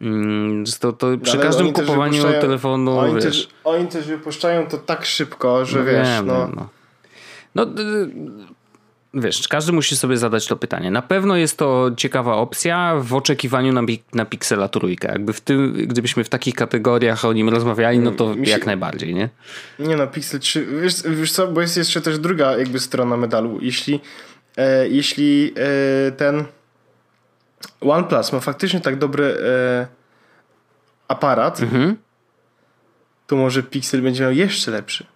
[0.00, 3.24] Mm, to, to przy każdym kupowaniu telefonu, oni wiesz...
[3.24, 6.50] Też, oni też wypuszczają to tak szybko, że no wiesz, wiem, no...
[6.56, 6.68] no.
[7.54, 7.66] no
[9.14, 10.90] wiesz, każdy musi sobie zadać to pytanie.
[10.90, 13.82] Na pewno jest to ciekawa opcja w oczekiwaniu na,
[14.14, 15.08] na Pixela trójkę.
[15.08, 18.50] Jakby w tym, gdybyśmy w takich kategoriach o nim rozmawiali, no to się...
[18.50, 19.28] jak najbardziej, nie?
[19.78, 23.58] Nie no, Pixel 3, wiesz, wiesz co, bo jest jeszcze też druga jakby strona medalu.
[23.62, 24.00] Jeśli,
[24.56, 26.44] e, jeśli e, ten
[27.80, 29.86] OnePlus ma faktycznie tak dobry e,
[31.08, 31.96] aparat, mhm.
[33.26, 35.06] to może Pixel będzie miał jeszcze lepszy.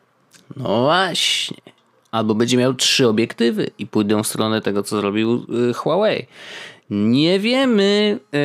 [0.57, 1.68] No właśnie
[2.11, 6.27] albo będzie miał trzy obiektywy i pójdą w stronę tego, co zrobił y, Huawei.
[6.91, 8.41] Nie wiemy yy,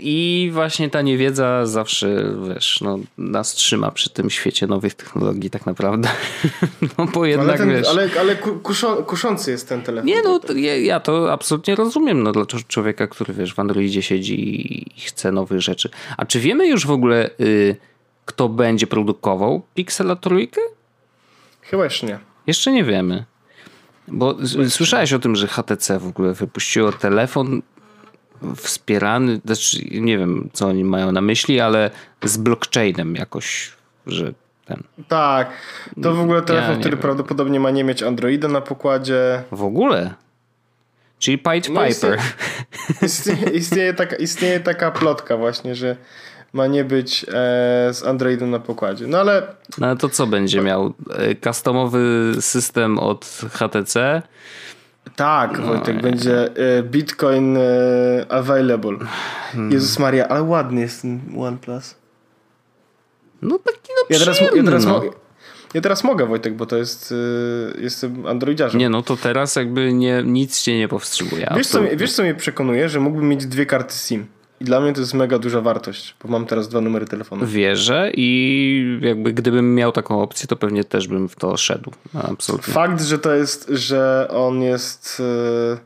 [0.00, 5.66] i właśnie ta niewiedza zawsze, wiesz, no, nas trzyma przy tym świecie nowych technologii tak
[5.66, 6.08] naprawdę.
[6.98, 7.88] no bo jednak, ale, ten, wiesz...
[7.88, 10.06] Ale, ale kuszą, kuszący jest ten telefon.
[10.06, 14.96] Nie no, ja, ja, to absolutnie rozumiem, no dla człowieka, który, wiesz, w Androidzie siedzi
[14.96, 15.90] i chce nowych rzeczy.
[16.16, 17.76] A czy wiemy już w ogóle, yy,
[18.24, 20.60] kto będzie produkował Pixela trójkę?
[21.60, 22.35] Chyba jeszcze nie.
[22.46, 23.24] Jeszcze nie wiemy.
[24.08, 24.36] Bo
[24.68, 27.62] słyszałeś o tym, że HTC w ogóle wypuściło telefon
[28.56, 31.90] wspierany, znaczy nie wiem co oni mają na myśli, ale
[32.24, 33.72] z blockchainem jakoś,
[34.06, 34.32] że
[34.64, 34.82] ten.
[35.08, 35.50] Tak,
[36.02, 37.02] to w ogóle telefon, ja który wiem.
[37.02, 39.42] prawdopodobnie ma nie mieć Androida na pokładzie.
[39.52, 40.14] W ogóle?
[41.18, 42.18] Czyli Pied no Piper.
[43.02, 45.96] Istnieje, istnieje, taka, istnieje taka plotka właśnie, że
[46.56, 47.32] ma nie być e,
[47.92, 49.06] z Androidem na pokładzie.
[49.06, 49.42] No ale.
[49.78, 50.94] No ale to co będzie miał?
[51.14, 54.22] E, customowy system od HTC?
[55.16, 57.60] Tak, no, Wojtek, będzie e, Bitcoin e,
[58.28, 58.98] available.
[59.52, 59.72] Hmm.
[59.72, 61.94] Jezus Maria, ale ładny jest ten OnePlus.
[63.42, 64.92] No taki no ja teraz, ja teraz no.
[64.92, 65.10] mogę.
[65.74, 67.10] Ja teraz mogę, Wojtek, bo to jest.
[67.10, 68.80] Yy, jestem Androidziarzem.
[68.80, 71.52] Nie, no to teraz jakby nie, nic cię nie powstrzymuje.
[71.56, 72.88] Wiesz co, wiesz, co mnie przekonuje?
[72.88, 74.26] Że mógłbym mieć dwie karty SIM.
[74.60, 77.46] I dla mnie to jest mega duża wartość, bo mam teraz dwa numery telefonu.
[77.46, 81.90] Wierzę i jakby gdybym miał taką opcję, to pewnie też bym w to szedł.
[82.14, 82.74] Absolutnie.
[82.74, 85.22] Fakt, że to jest, że on jest
[85.74, 85.78] e,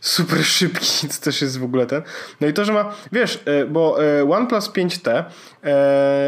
[0.00, 2.02] super szybki, to też jest w ogóle ten.
[2.40, 5.24] No i to, że ma, wiesz, e, bo e, OnePlus 5T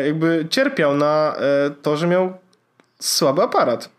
[0.05, 1.37] jakby cierpiał na
[1.83, 2.33] to, że miał
[3.01, 3.91] słaby aparat.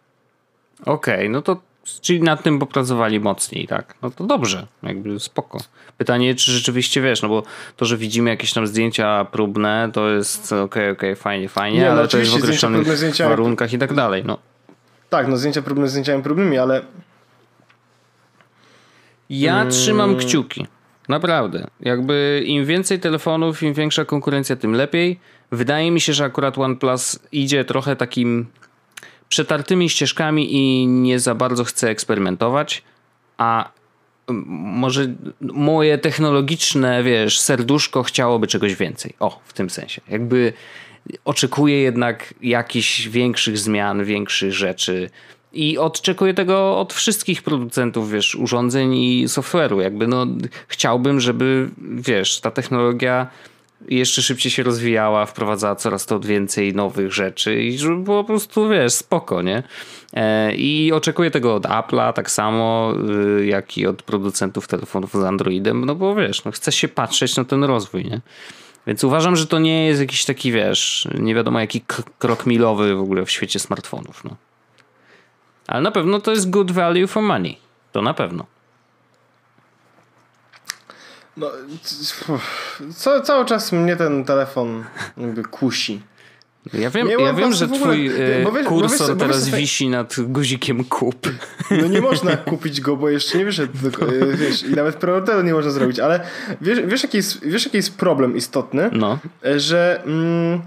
[0.82, 1.67] Okej, okay, no to
[2.02, 3.96] Czyli nad tym popracowali mocniej, tak.
[4.02, 5.58] No to dobrze, jakby spoko.
[5.98, 7.44] Pytanie, czy rzeczywiście wiesz, no bo
[7.76, 11.80] to, że widzimy jakieś tam zdjęcia próbne, to jest okej, okay, okej, okay, fajnie, fajnie,
[11.80, 12.88] Nie, ale no to jest w określonych
[13.20, 14.38] warunkach i tak dalej, no.
[15.10, 16.82] Tak, no zdjęcia próbne zdjęciami próbnymi, ale...
[19.30, 19.72] Ja hmm.
[19.72, 20.68] trzymam kciuki.
[21.10, 21.68] Naprawdę.
[21.80, 25.20] Jakby im więcej telefonów, im większa konkurencja, tym lepiej.
[25.52, 28.48] Wydaje mi się, że akurat OnePlus idzie trochę takim
[29.30, 32.84] przetartymi ścieżkami i nie za bardzo chcę eksperymentować,
[33.38, 33.70] a
[34.48, 35.08] może
[35.42, 39.14] moje technologiczne, wiesz, serduszko chciałoby czegoś więcej.
[39.20, 40.02] O, w tym sensie.
[40.10, 40.54] Jakby
[41.26, 45.10] oczekuję jednak jakichś większych zmian, większych rzeczy.
[45.54, 49.82] I oczekuję tego od wszystkich producentów, wiesz, urządzeń i software'u.
[49.82, 50.28] Jakby no,
[50.68, 53.28] chciałbym, żeby, wiesz, ta technologia
[53.90, 58.70] jeszcze szybciej się rozwijała, wprowadzała coraz to więcej nowych rzeczy i żeby było po prostu,
[58.70, 59.64] wiesz, spoko, nie?
[60.14, 62.94] E, I oczekuję tego od Apple'a tak samo,
[63.40, 67.36] y, jak i od producentów telefonów z Androidem, no bo wiesz, no chcę się patrzeć
[67.36, 68.22] na ten rozwój, nie?
[68.88, 71.82] Więc uważam, że to nie jest jakiś taki, wiesz, nie wiadomo jaki
[72.20, 74.36] krok milowy w ogóle w świecie smartfonów, no.
[75.68, 77.58] Ale na pewno to jest good value for money.
[77.92, 78.46] To na pewno.
[81.38, 81.52] No,
[82.96, 84.84] co, cały czas mnie ten telefon
[85.18, 86.02] jakby kusi.
[86.74, 87.80] Ja wiem, ja wiem że ogóle.
[87.80, 91.28] twój e, Bo wiesz- kursor wiesz- bo wiesz, teraz wisi nad guzikiem kup.
[91.72, 93.74] No nie można kupić go, bo jeszcze nie wyszedł,
[94.32, 96.20] e, wiesz, i nawet preorderu nie można zrobić, ale
[96.62, 98.90] wiesz, wiesz, jaki jest, wiesz jaki jest problem istotny?
[98.94, 99.20] No.
[99.46, 100.02] E, Że...
[100.06, 100.62] Mm,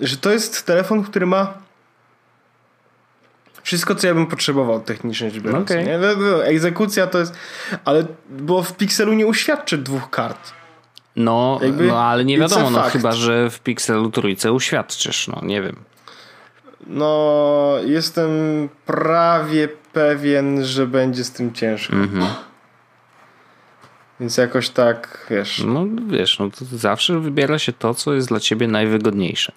[0.00, 1.54] że to jest telefon, który ma
[3.68, 5.70] wszystko, co ja bym potrzebował technicznie rzecz biorąc.
[5.70, 5.86] Okej.
[5.86, 5.98] nie?
[5.98, 7.34] No, no, Egzekucja to jest...
[7.84, 10.52] Ale bo w Pixelu nie uświadczy dwóch kart.
[11.16, 15.62] No, Jakby no ale nie wiadomo, no chyba, że w Pixelu trójce uświadczysz, no nie
[15.62, 15.76] wiem.
[16.86, 18.30] No, jestem
[18.86, 21.96] prawie pewien, że będzie z tym ciężko.
[21.96, 22.26] Mhm.
[24.20, 25.62] Więc jakoś tak, wiesz.
[25.66, 29.52] No wiesz, no to zawsze wybiera się to, co jest dla ciebie najwygodniejsze.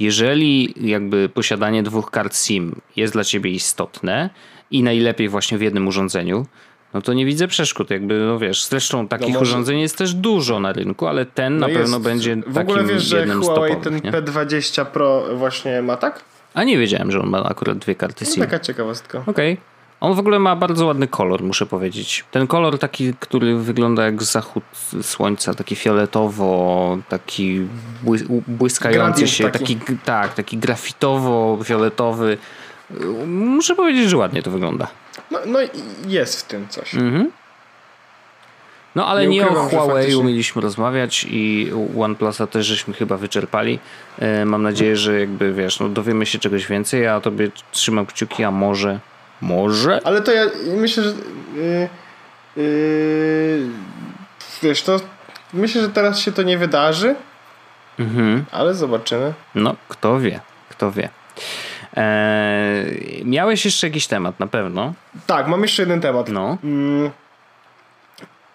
[0.00, 4.30] Jeżeli jakby posiadanie dwóch kart SIM jest dla ciebie istotne
[4.70, 6.46] i najlepiej właśnie w jednym urządzeniu,
[6.94, 7.90] no to nie widzę przeszkód.
[7.90, 11.66] Jakby, no wiesz, zresztą takich może- urządzeń jest też dużo na rynku, ale ten No
[11.68, 12.08] na pewno jest.
[12.08, 14.12] będzie W takim ogóle wiesz, że Huawei ten nie?
[14.12, 16.24] P20 Pro właśnie ma tak?
[16.54, 18.42] A nie wiedziałem, że on ma akurat dwie karty No, SIM.
[18.44, 19.22] taka ciekawostka.
[19.26, 19.56] Okej.
[20.00, 22.24] On w ogóle ma bardzo ładny kolor, muszę powiedzieć.
[22.30, 24.64] Ten kolor taki, który wygląda jak zachód
[25.02, 27.60] słońca, taki fioletowo, taki
[28.04, 29.76] błys- błyskający Gradient się, taki.
[29.76, 29.96] taki.
[30.04, 32.36] tak, taki grafitowo-fioletowy.
[33.26, 34.86] Muszę powiedzieć, że ładnie to wygląda.
[35.30, 35.68] No, no i
[36.06, 36.94] jest w tym coś.
[36.94, 37.30] Mhm.
[38.94, 43.78] No ale Nie nie, ukrywam, o Huawei mieliśmy rozmawiać i OnePlusa też żeśmy chyba wyczerpali.
[44.18, 47.02] E, Mam nadzieję, że jakby wiesz, no dowiemy się czegoś więcej.
[47.02, 49.00] Ja tobie trzymam kciuki, a może,
[49.40, 50.44] może Ale to ja
[50.76, 51.10] myślę, że.
[51.56, 51.88] Yy,
[52.56, 53.68] yy,
[54.62, 54.96] wiesz, to.
[55.52, 57.14] Myślę, że teraz się to nie wydarzy,
[57.98, 58.44] Mhm.
[58.52, 59.32] ale zobaczymy.
[59.54, 61.08] No, kto wie, kto wie.
[61.96, 64.92] Eee, miałeś jeszcze jakiś temat, na pewno.
[65.26, 66.28] Tak, mam jeszcze jeden temat.
[66.28, 66.58] No.
[66.64, 67.10] Mm,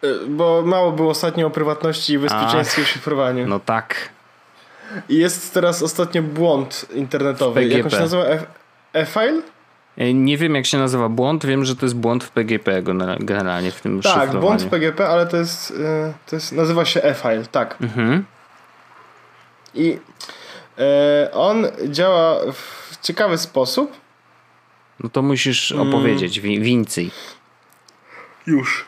[0.03, 3.47] y, bo mało było ostatnio o prywatności i bezpieczeństwie w szyfrowaniu.
[3.47, 4.09] No tak.
[5.09, 7.61] Jest teraz ostatnio błąd internetowy.
[7.61, 7.77] PGP.
[7.77, 8.23] Jak on się nazywa?
[8.93, 9.41] E-file?
[9.97, 11.45] E, Nie wiem, jak się nazywa błąd.
[11.45, 14.39] Wiem, że to jest błąd w PGP genera- generalnie w tym Tak, szyfrowaniu.
[14.41, 15.75] błąd w PGP, ale to jest, y,
[16.29, 17.77] to jest nazywa się e-file, tak.
[17.81, 18.25] Mhm.
[19.75, 19.99] I
[20.79, 23.91] e, on działa w ciekawy sposób.
[24.99, 25.87] No to musisz Mm.
[25.89, 27.11] opowiedzieć wi- więcej.
[28.47, 28.85] Już.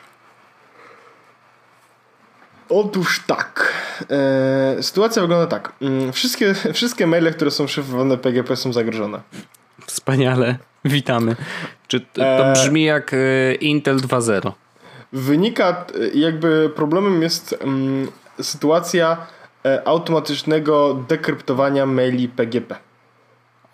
[2.68, 3.72] Otóż tak.
[4.78, 5.72] E, sytuacja wygląda tak.
[5.82, 9.20] Mm, Wszystkie, wszystkie maile, które są szyfrowane PGP są zagrożone.
[9.86, 10.58] Wspaniale.
[10.86, 11.36] Witamy.
[11.88, 12.52] Czy to, to Eee.
[12.52, 14.52] brzmi jak e, Intel 2.0?
[15.12, 15.84] Wynika,
[16.14, 18.08] e, jakby problemem jest mm,
[18.42, 19.16] sytuacja
[19.64, 22.76] e, automatycznego dekryptowania maili PGP.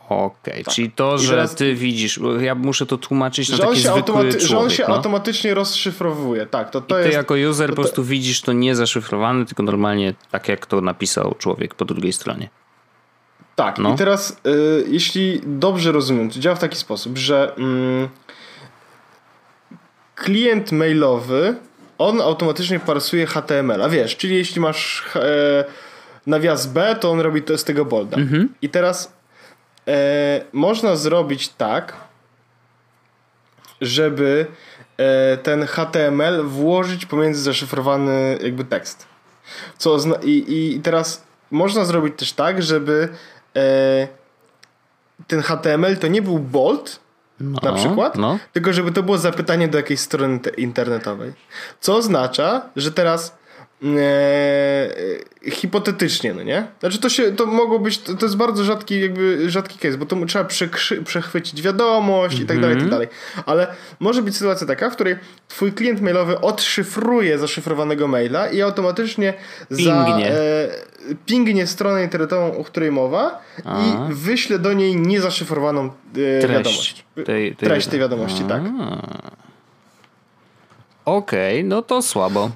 [0.08, 1.20] Okej, czyli to, Tak.
[1.20, 4.56] I że teraz- ty widzisz, ja muszę to tłumaczyć na Że taki zwykły automaty- że
[4.56, 4.72] on człowiek.
[4.72, 4.94] się no.
[4.96, 6.46] automatycznie rozszyfrowuje.
[6.46, 7.14] Tak, to, to Ty jest.
[7.14, 11.34] jako user to- po prostu widzisz to nie zaszyfrowane, tylko normalnie tak jak to napisał
[11.38, 12.48] człowiek po drugiej stronie.
[13.56, 13.94] Tak, No.
[13.94, 18.08] i teraz y, jeśli dobrze rozumiem, to działa w taki sposób, że mm,
[20.14, 21.56] klient mailowy,
[21.98, 25.64] on automatycznie parsuje HTML, a wiesz, czyli jeśli masz e,
[26.26, 28.16] nawias B, to on robi to z tego bolda.
[28.62, 29.12] I teraz
[29.88, 31.96] e, można zrobić tak,
[33.80, 34.46] żeby
[34.96, 39.06] e, ten HTML włożyć pomiędzy zaszyfrowany jakby tekst.
[39.78, 40.44] Co i,
[40.76, 43.08] I teraz można zrobić też tak, żeby
[45.26, 47.00] ten HTML to nie był bold,
[47.40, 48.38] No, na przykład, No.
[48.52, 51.32] tylko żeby to było zapytanie do jakiejś strony te- internetowej.
[51.80, 53.36] Co oznacza, że teraz
[53.84, 56.66] e, hipotetycznie, no nie?
[56.80, 60.06] Znaczy to się, to mogło być, to, to jest bardzo rzadki jakby, rzadki case, bo
[60.06, 63.08] to trzeba przekrzy, przechwycić wiadomość i tak dalej, i tak dalej.
[63.46, 63.66] Ale
[64.00, 65.16] może być sytuacja taka, w której
[65.48, 69.34] twój klient mailowy odszyfruje zaszyfrowanego maila i automatycznie
[69.68, 69.84] Pingnie.
[69.84, 70.38] Za,
[71.10, 75.90] e, pingnie stronę internetową, o której mowa i wyśle do niej niezaszyfrowaną
[76.42, 77.04] e, wiadomość.
[77.14, 78.62] Treść tej, tej, Treść tej wiadomości, tak.
[81.04, 82.50] Okej, no to słabo.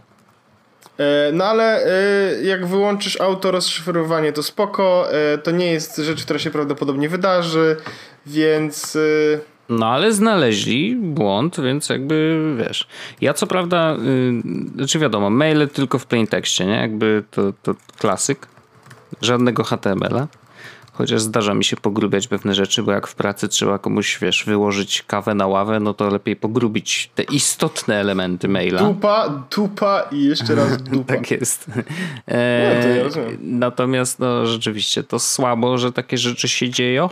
[0.99, 6.25] E, No ale e, jak wyłączysz auto rozszyfrowanie to spoko, e, to nie jest rzecz,
[6.25, 7.77] która się prawdopodobnie wydarzy,
[8.27, 8.99] więc
[9.69, 12.87] No ale znaleźli błąd, więc jakby wiesz.
[13.21, 14.43] Ja co prawda, yy,
[14.75, 16.77] znaczy wiadomo, maile tylko w plain tekście, nie?
[16.77, 18.47] Jakby to, to klasyk.
[19.23, 20.27] Żadnego HTML-a.
[20.99, 25.03] Chociaż zdarza mi się pogrubiać pewne rzeczy, bo jak w pracy trzeba komuś, wiesz, wyłożyć
[25.03, 28.83] kawę na ławę, no to lepiej pogrubić te istotne elementy maila.
[28.83, 31.15] dupa, dupa i jeszcze raz dupa.
[31.15, 31.69] Tak jest.
[31.69, 31.83] No,
[32.27, 37.09] E, to ja natomiast no, rzeczywiście to słabo, że takie rzeczy się dzieją.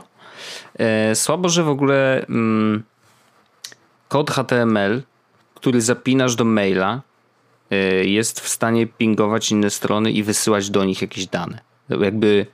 [0.78, 2.82] E, słabo, że w ogóle mm,
[4.08, 5.02] kod HTML,
[5.54, 7.00] który zapinasz do maila,
[7.72, 11.60] y, jest w stanie pingować inne strony i wysyłać do nich jakieś dane.
[11.88, 12.46] Jakby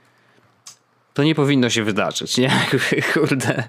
[1.13, 2.51] to nie powinno się wydarzyć, nie?
[3.13, 3.63] Kurde.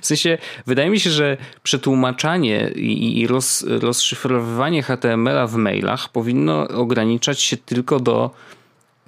[0.00, 6.68] W sensie, wydaje mi się, że przetłumaczanie i, i roz, rozszyfrowywanie HTML-a w mailach powinno
[6.68, 8.30] ograniczać się tylko do,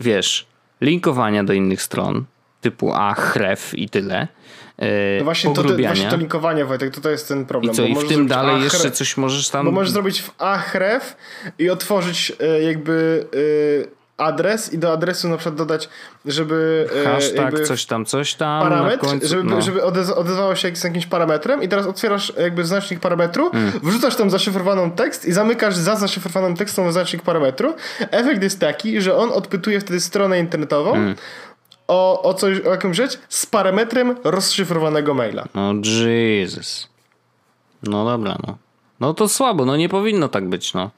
[0.00, 0.46] wiesz,
[0.80, 2.24] linkowania do innych stron,
[2.60, 4.28] typu a, chref i tyle.
[4.78, 7.72] E, no właśnie to, właśnie to linkowanie, Wojtek, to, to jest ten problem.
[7.72, 9.66] I co, i w tym dalej jeszcze coś możesz tam...
[9.66, 11.16] Bo możesz zrobić w ahref
[11.58, 13.26] i otworzyć e, jakby
[13.86, 15.88] e, adres i do adresu na przykład dodać,
[16.24, 16.88] żeby...
[17.04, 18.62] Hashtag, coś tam, coś tam.
[18.62, 19.62] Parametr, końcu, żeby, no.
[19.62, 23.72] żeby odezwało się z jakimś parametrem i teraz otwierasz jakby znacznik parametru, mm.
[23.82, 27.74] wrzucasz tam zaszyfrowaną tekst i zamykasz za zaszyfrowaną tekstem znacznik parametru.
[28.10, 31.14] Efekt jest taki, że on odpytuje wtedy stronę internetową, mm
[31.90, 35.44] o, o, coś, o jakąś rzecz z parametrem rozszyfrowanego maila.
[35.54, 36.88] No Jesus.
[37.82, 38.58] No dobra, no.
[39.00, 40.90] No to słabo, no nie powinno tak być, no.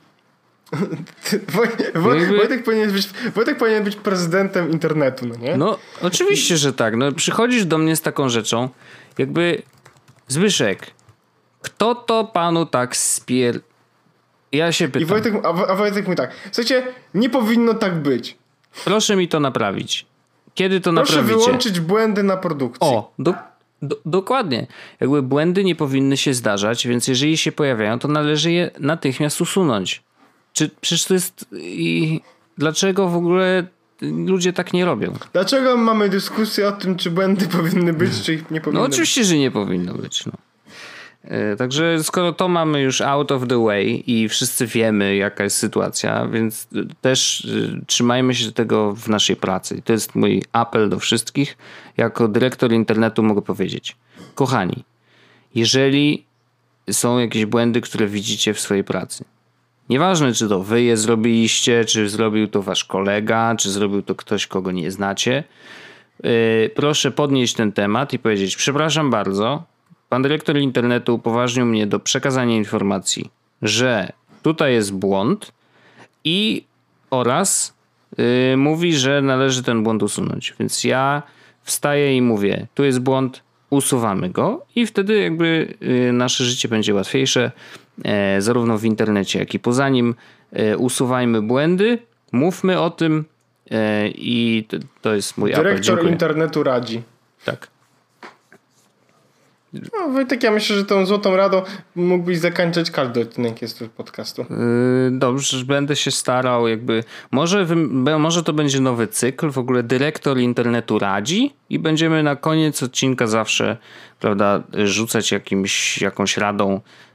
[1.48, 2.36] Woj, Woj, Jakby...
[2.36, 5.56] Wojtek, powinien być, Wojtek powinien być prezydentem internetu, no nie?
[5.56, 6.96] No, oczywiście, że tak.
[6.96, 8.68] No, przychodzisz do mnie z taką rzeczą,
[9.18, 9.62] jakby
[10.28, 10.86] Zbyszek,
[11.62, 13.60] kto to panu tak spier...
[14.52, 15.02] Ja się pytam.
[15.02, 18.36] I Wojtek, a, a Wojtek mówi tak, słuchajcie, nie powinno tak być.
[18.84, 20.06] Proszę mi to naprawić.
[20.54, 21.34] Kiedy to Proszę naprawicie?
[21.34, 22.88] Proszę wyłączyć błędy na produkcji.
[22.88, 23.34] O, do,
[23.82, 24.66] do, dokładnie.
[25.00, 30.02] Jakby błędy nie powinny się zdarzać, więc jeżeli się pojawiają, to należy je natychmiast usunąć.
[30.52, 31.46] Czy przecież to jest.
[31.52, 32.20] I
[32.58, 33.66] dlaczego w ogóle
[34.02, 35.12] ludzie tak nie robią?
[35.32, 39.20] Dlaczego mamy dyskusję o tym, czy błędy powinny być, czy ich nie powinny No oczywiście,
[39.20, 39.28] być?
[39.28, 40.26] że nie powinno być.
[40.26, 40.32] No.
[41.24, 45.56] E, także skoro to mamy już out of the way i wszyscy wiemy, jaka jest
[45.56, 46.68] sytuacja, więc
[47.00, 49.76] też e, trzymajmy się tego w naszej pracy.
[49.76, 51.56] I to jest mój apel do wszystkich.
[51.96, 53.96] Jako dyrektor internetu mogę powiedzieć:
[54.34, 54.84] Kochani,
[55.54, 56.24] jeżeli
[56.90, 59.24] są jakieś błędy, które widzicie w swojej pracy,
[59.88, 64.46] Nieważne, czy to wy je zrobiliście, czy zrobił to wasz kolega, czy zrobił to ktoś,
[64.46, 65.44] kogo nie znacie.
[66.22, 69.62] Yy, proszę podnieść ten temat i powiedzieć: Przepraszam bardzo,
[70.08, 73.30] pan dyrektor internetu upoważnił mnie do przekazania informacji,
[73.62, 74.12] że
[74.42, 75.52] tutaj jest błąd
[76.24, 76.64] i
[77.10, 77.74] oraz
[78.18, 80.54] yy, mówi, że należy ten błąd usunąć.
[80.60, 81.22] Więc ja
[81.62, 86.94] wstaję i mówię: Tu jest błąd, usuwamy go, i wtedy jakby yy, nasze życie będzie
[86.94, 87.50] łatwiejsze
[88.38, 90.14] zarówno w internecie, jak i poza nim.
[90.52, 91.98] E, usuwajmy błędy,
[92.32, 93.24] mówmy o tym
[93.70, 94.66] e, i
[95.02, 95.82] to jest mój Dyrektor apel.
[95.82, 97.02] Dyrektor internetu radzi.
[97.44, 97.68] Tak.
[99.72, 101.62] No, Wojtek, ja myślę, że tą złotą radą
[101.94, 104.42] mógłbyś zakończyć każdy odcinek jest podcastu.
[104.50, 107.66] Yy, dobrze, będę się starał jakby, może,
[108.18, 113.26] może to będzie nowy cykl, w ogóle dyrektor internetu radzi i będziemy na koniec odcinka
[113.26, 113.76] zawsze,
[114.20, 117.11] prawda, rzucać jakimś, jakąś radą E,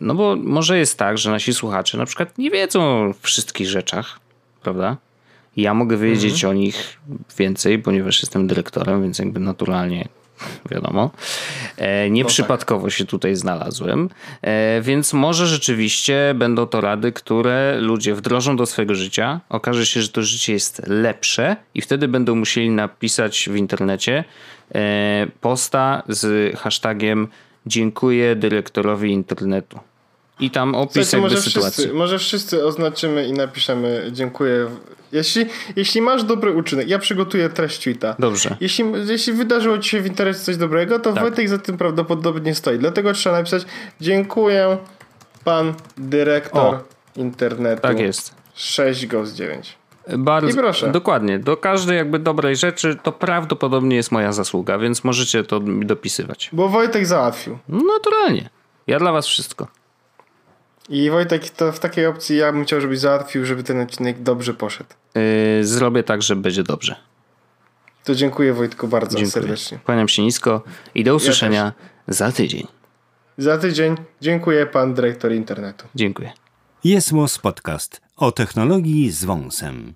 [0.00, 4.20] no bo może jest tak, że nasi słuchacze na przykład nie wiedzą o wszystkich rzeczach,
[4.62, 4.96] prawda?
[5.56, 6.50] Ja mogę wiedzieć mhm.
[6.50, 6.98] o nich
[7.38, 10.08] więcej, ponieważ jestem dyrektorem, więc jakby naturalnie
[10.70, 11.10] wiadomo.
[11.76, 12.92] E, nieprzypadkowo tak.
[12.92, 14.08] się tutaj znalazłem,
[14.42, 19.40] e, więc może rzeczywiście będą to rady, które ludzie wdrożą do swojego życia.
[19.48, 24.24] Okaże się, że to życie jest lepsze i wtedy będą musieli napisać w internecie
[25.40, 27.28] posta z hashtagiem
[27.66, 29.78] dziękuję dyrektorowi internetu.
[30.40, 31.72] I tam opis jakby może sytuacji.
[31.72, 34.66] Wszyscy, może wszyscy oznaczymy i napiszemy dziękuję.
[35.12, 35.46] Jeśli,
[35.76, 38.16] jeśli masz dobry uczynek, ja przygotuję treść tweeta.
[38.18, 38.56] Dobrze.
[38.60, 41.22] Jeśli, jeśli wydarzyło ci się w internecie coś dobrego, to tak.
[41.22, 42.78] Wojtek za tym prawdopodobnie stoi.
[42.78, 43.62] Dlatego trzeba napisać
[44.00, 44.78] dziękuję
[45.44, 46.82] pan dyrektor o,
[47.16, 47.82] internetu.
[47.82, 48.34] Tak jest.
[48.54, 49.77] 6 go z 9.
[50.18, 50.92] Bardzo, I proszę.
[50.92, 51.38] Dokładnie.
[51.38, 56.50] Do każdej jakby dobrej rzeczy to prawdopodobnie jest moja zasługa, więc możecie to dopisywać.
[56.52, 57.58] Bo Wojtek załatwił.
[57.68, 58.50] No, naturalnie.
[58.86, 59.66] Ja dla was wszystko.
[60.88, 64.54] I Wojtek, to w takiej opcji ja bym chciał, żebyś załatwił, żeby ten odcinek dobrze
[64.54, 64.90] poszedł.
[65.14, 66.96] Yy, zrobię tak, że będzie dobrze.
[68.04, 69.30] To dziękuję Wojtku bardzo dziękuję.
[69.30, 69.78] serdecznie.
[69.84, 70.62] Kłaniam się nisko
[70.94, 71.72] i do usłyszenia
[72.08, 72.66] ja za tydzień.
[73.38, 73.96] Za tydzień.
[74.20, 75.86] Dziękuję pan dyrektor internetu.
[75.94, 76.32] Dziękuję.
[76.84, 77.10] Jest
[77.42, 79.94] Podcast o technologii z wąsem.